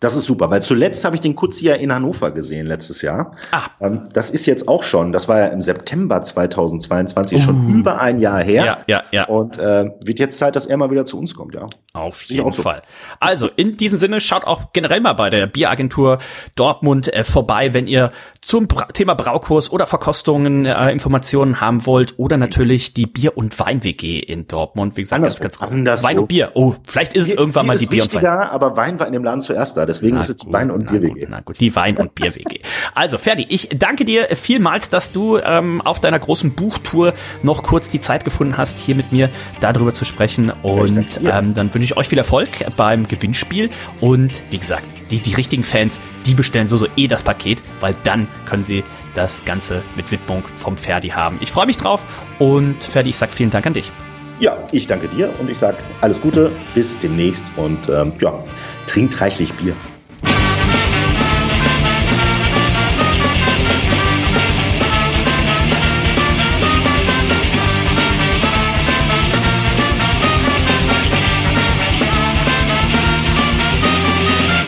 Das 0.00 0.16
ist 0.16 0.24
super, 0.24 0.50
weil 0.50 0.62
zuletzt 0.62 1.04
habe 1.04 1.14
ich 1.14 1.20
den 1.20 1.36
Kutzi 1.36 1.66
ja 1.66 1.74
in 1.74 1.92
Hannover 1.92 2.30
gesehen 2.30 2.66
letztes 2.66 3.02
Jahr. 3.02 3.36
Ah. 3.50 3.64
Ähm, 3.80 4.04
das 4.14 4.30
ist 4.30 4.46
jetzt 4.46 4.66
auch 4.66 4.82
schon, 4.82 5.12
das 5.12 5.28
war 5.28 5.38
ja 5.38 5.46
im 5.48 5.60
September 5.60 6.22
2022, 6.22 7.38
uh. 7.38 7.42
schon 7.42 7.68
über 7.68 8.00
ein 8.00 8.18
Jahr 8.18 8.42
her. 8.42 8.64
Ja, 8.64 8.78
ja, 8.86 9.02
ja. 9.12 9.24
Und 9.24 9.58
äh, 9.58 9.90
wird 10.02 10.18
jetzt 10.18 10.38
Zeit, 10.38 10.56
dass 10.56 10.64
er 10.64 10.78
mal 10.78 10.90
wieder 10.90 11.04
zu 11.04 11.18
uns 11.18 11.34
kommt, 11.34 11.54
ja. 11.54 11.66
Auf 11.92 12.22
jeden 12.22 12.54
Fall. 12.54 12.82
So. 12.86 13.16
Also 13.20 13.48
in 13.48 13.76
diesem 13.76 13.98
Sinne 13.98 14.22
schaut 14.22 14.44
auch 14.44 14.72
generell 14.72 15.02
mal 15.02 15.12
bei 15.12 15.28
der 15.28 15.46
Bieragentur 15.46 16.18
Dortmund 16.54 17.12
äh, 17.12 17.22
vorbei, 17.22 17.74
wenn 17.74 17.86
ihr 17.86 18.10
zum 18.40 18.68
Bra 18.68 18.86
Thema 18.86 19.12
Braukurs 19.14 19.70
oder 19.70 19.86
Verkostungen 19.86 20.64
äh, 20.64 20.90
Informationen 20.92 21.60
haben 21.60 21.84
wollt 21.84 22.18
oder 22.18 22.38
natürlich 22.38 22.94
die 22.94 23.06
Bier- 23.06 23.36
und 23.36 23.58
Wein-WG 23.58 24.18
in 24.20 24.46
Dortmund. 24.46 24.96
Wie 24.96 25.02
gesagt, 25.02 25.18
anders 25.18 25.40
ganz, 25.40 25.58
ganz 25.58 25.72
groß. 25.72 26.04
Wein 26.04 26.18
und 26.20 26.28
Bier. 26.28 26.52
Oh, 26.54 26.74
vielleicht 26.86 27.12
ist 27.14 27.26
es 27.26 27.32
irgendwann 27.34 27.66
mal 27.66 27.76
die 27.76 27.86
Bier 27.86 28.04
und 28.04 28.14
Wein. 28.14 28.24
aber 28.24 28.76
Wein 28.76 28.98
war 28.98 29.06
in 29.06 29.12
dem 29.12 29.24
Laden 29.24 29.42
zuerst 29.42 29.76
da. 29.76 29.89
Deswegen 29.90 30.16
na 30.16 30.22
ist 30.22 30.30
es 30.30 30.36
die 30.36 30.52
Wein- 30.52 30.70
und 30.70 30.86
Bier-WG. 30.86 31.26
Na 31.28 31.40
gut, 31.40 31.58
die 31.58 31.74
Wein- 31.74 31.96
und 31.96 32.14
Bier-WG. 32.14 32.60
Also, 32.94 33.18
Ferdi, 33.18 33.46
ich 33.48 33.68
danke 33.76 34.04
dir 34.04 34.28
vielmals, 34.36 34.88
dass 34.88 35.10
du 35.10 35.38
ähm, 35.38 35.80
auf 35.82 36.00
deiner 36.00 36.18
großen 36.18 36.52
Buchtour 36.52 37.12
noch 37.42 37.64
kurz 37.64 37.90
die 37.90 38.00
Zeit 38.00 38.24
gefunden 38.24 38.56
hast, 38.56 38.78
hier 38.78 38.94
mit 38.94 39.10
mir 39.10 39.28
darüber 39.60 39.92
zu 39.92 40.04
sprechen. 40.04 40.52
Und 40.62 41.20
ähm, 41.24 41.54
dann 41.54 41.74
wünsche 41.74 41.84
ich 41.84 41.96
euch 41.96 42.08
viel 42.08 42.18
Erfolg 42.18 42.48
beim 42.76 43.08
Gewinnspiel. 43.08 43.68
Und 44.00 44.42
wie 44.50 44.58
gesagt, 44.58 44.84
die, 45.10 45.18
die 45.18 45.34
richtigen 45.34 45.64
Fans, 45.64 45.98
die 46.24 46.34
bestellen 46.34 46.68
so, 46.68 46.76
so 46.76 46.86
eh 46.96 47.08
das 47.08 47.22
Paket, 47.22 47.60
weil 47.80 47.94
dann 48.04 48.28
können 48.46 48.62
sie 48.62 48.84
das 49.14 49.44
Ganze 49.44 49.82
mit 49.96 50.12
Widmung 50.12 50.44
vom 50.56 50.76
Ferdi 50.76 51.08
haben. 51.08 51.38
Ich 51.40 51.50
freue 51.50 51.66
mich 51.66 51.76
drauf 51.76 52.04
und 52.38 52.76
Ferdi, 52.82 53.10
ich 53.10 53.16
sage 53.16 53.32
vielen 53.32 53.50
Dank 53.50 53.66
an 53.66 53.74
dich. 53.74 53.90
Ja, 54.40 54.56
ich 54.72 54.86
danke 54.86 55.08
dir 55.08 55.28
und 55.38 55.50
ich 55.50 55.58
sage 55.58 55.76
alles 56.00 56.20
Gute, 56.20 56.50
bis 56.74 56.98
demnächst 56.98 57.50
und 57.56 57.88
ähm, 57.90 58.12
ja, 58.20 58.32
trinkt 58.90 59.20
reichlich 59.20 59.52
Bier. 59.52 59.76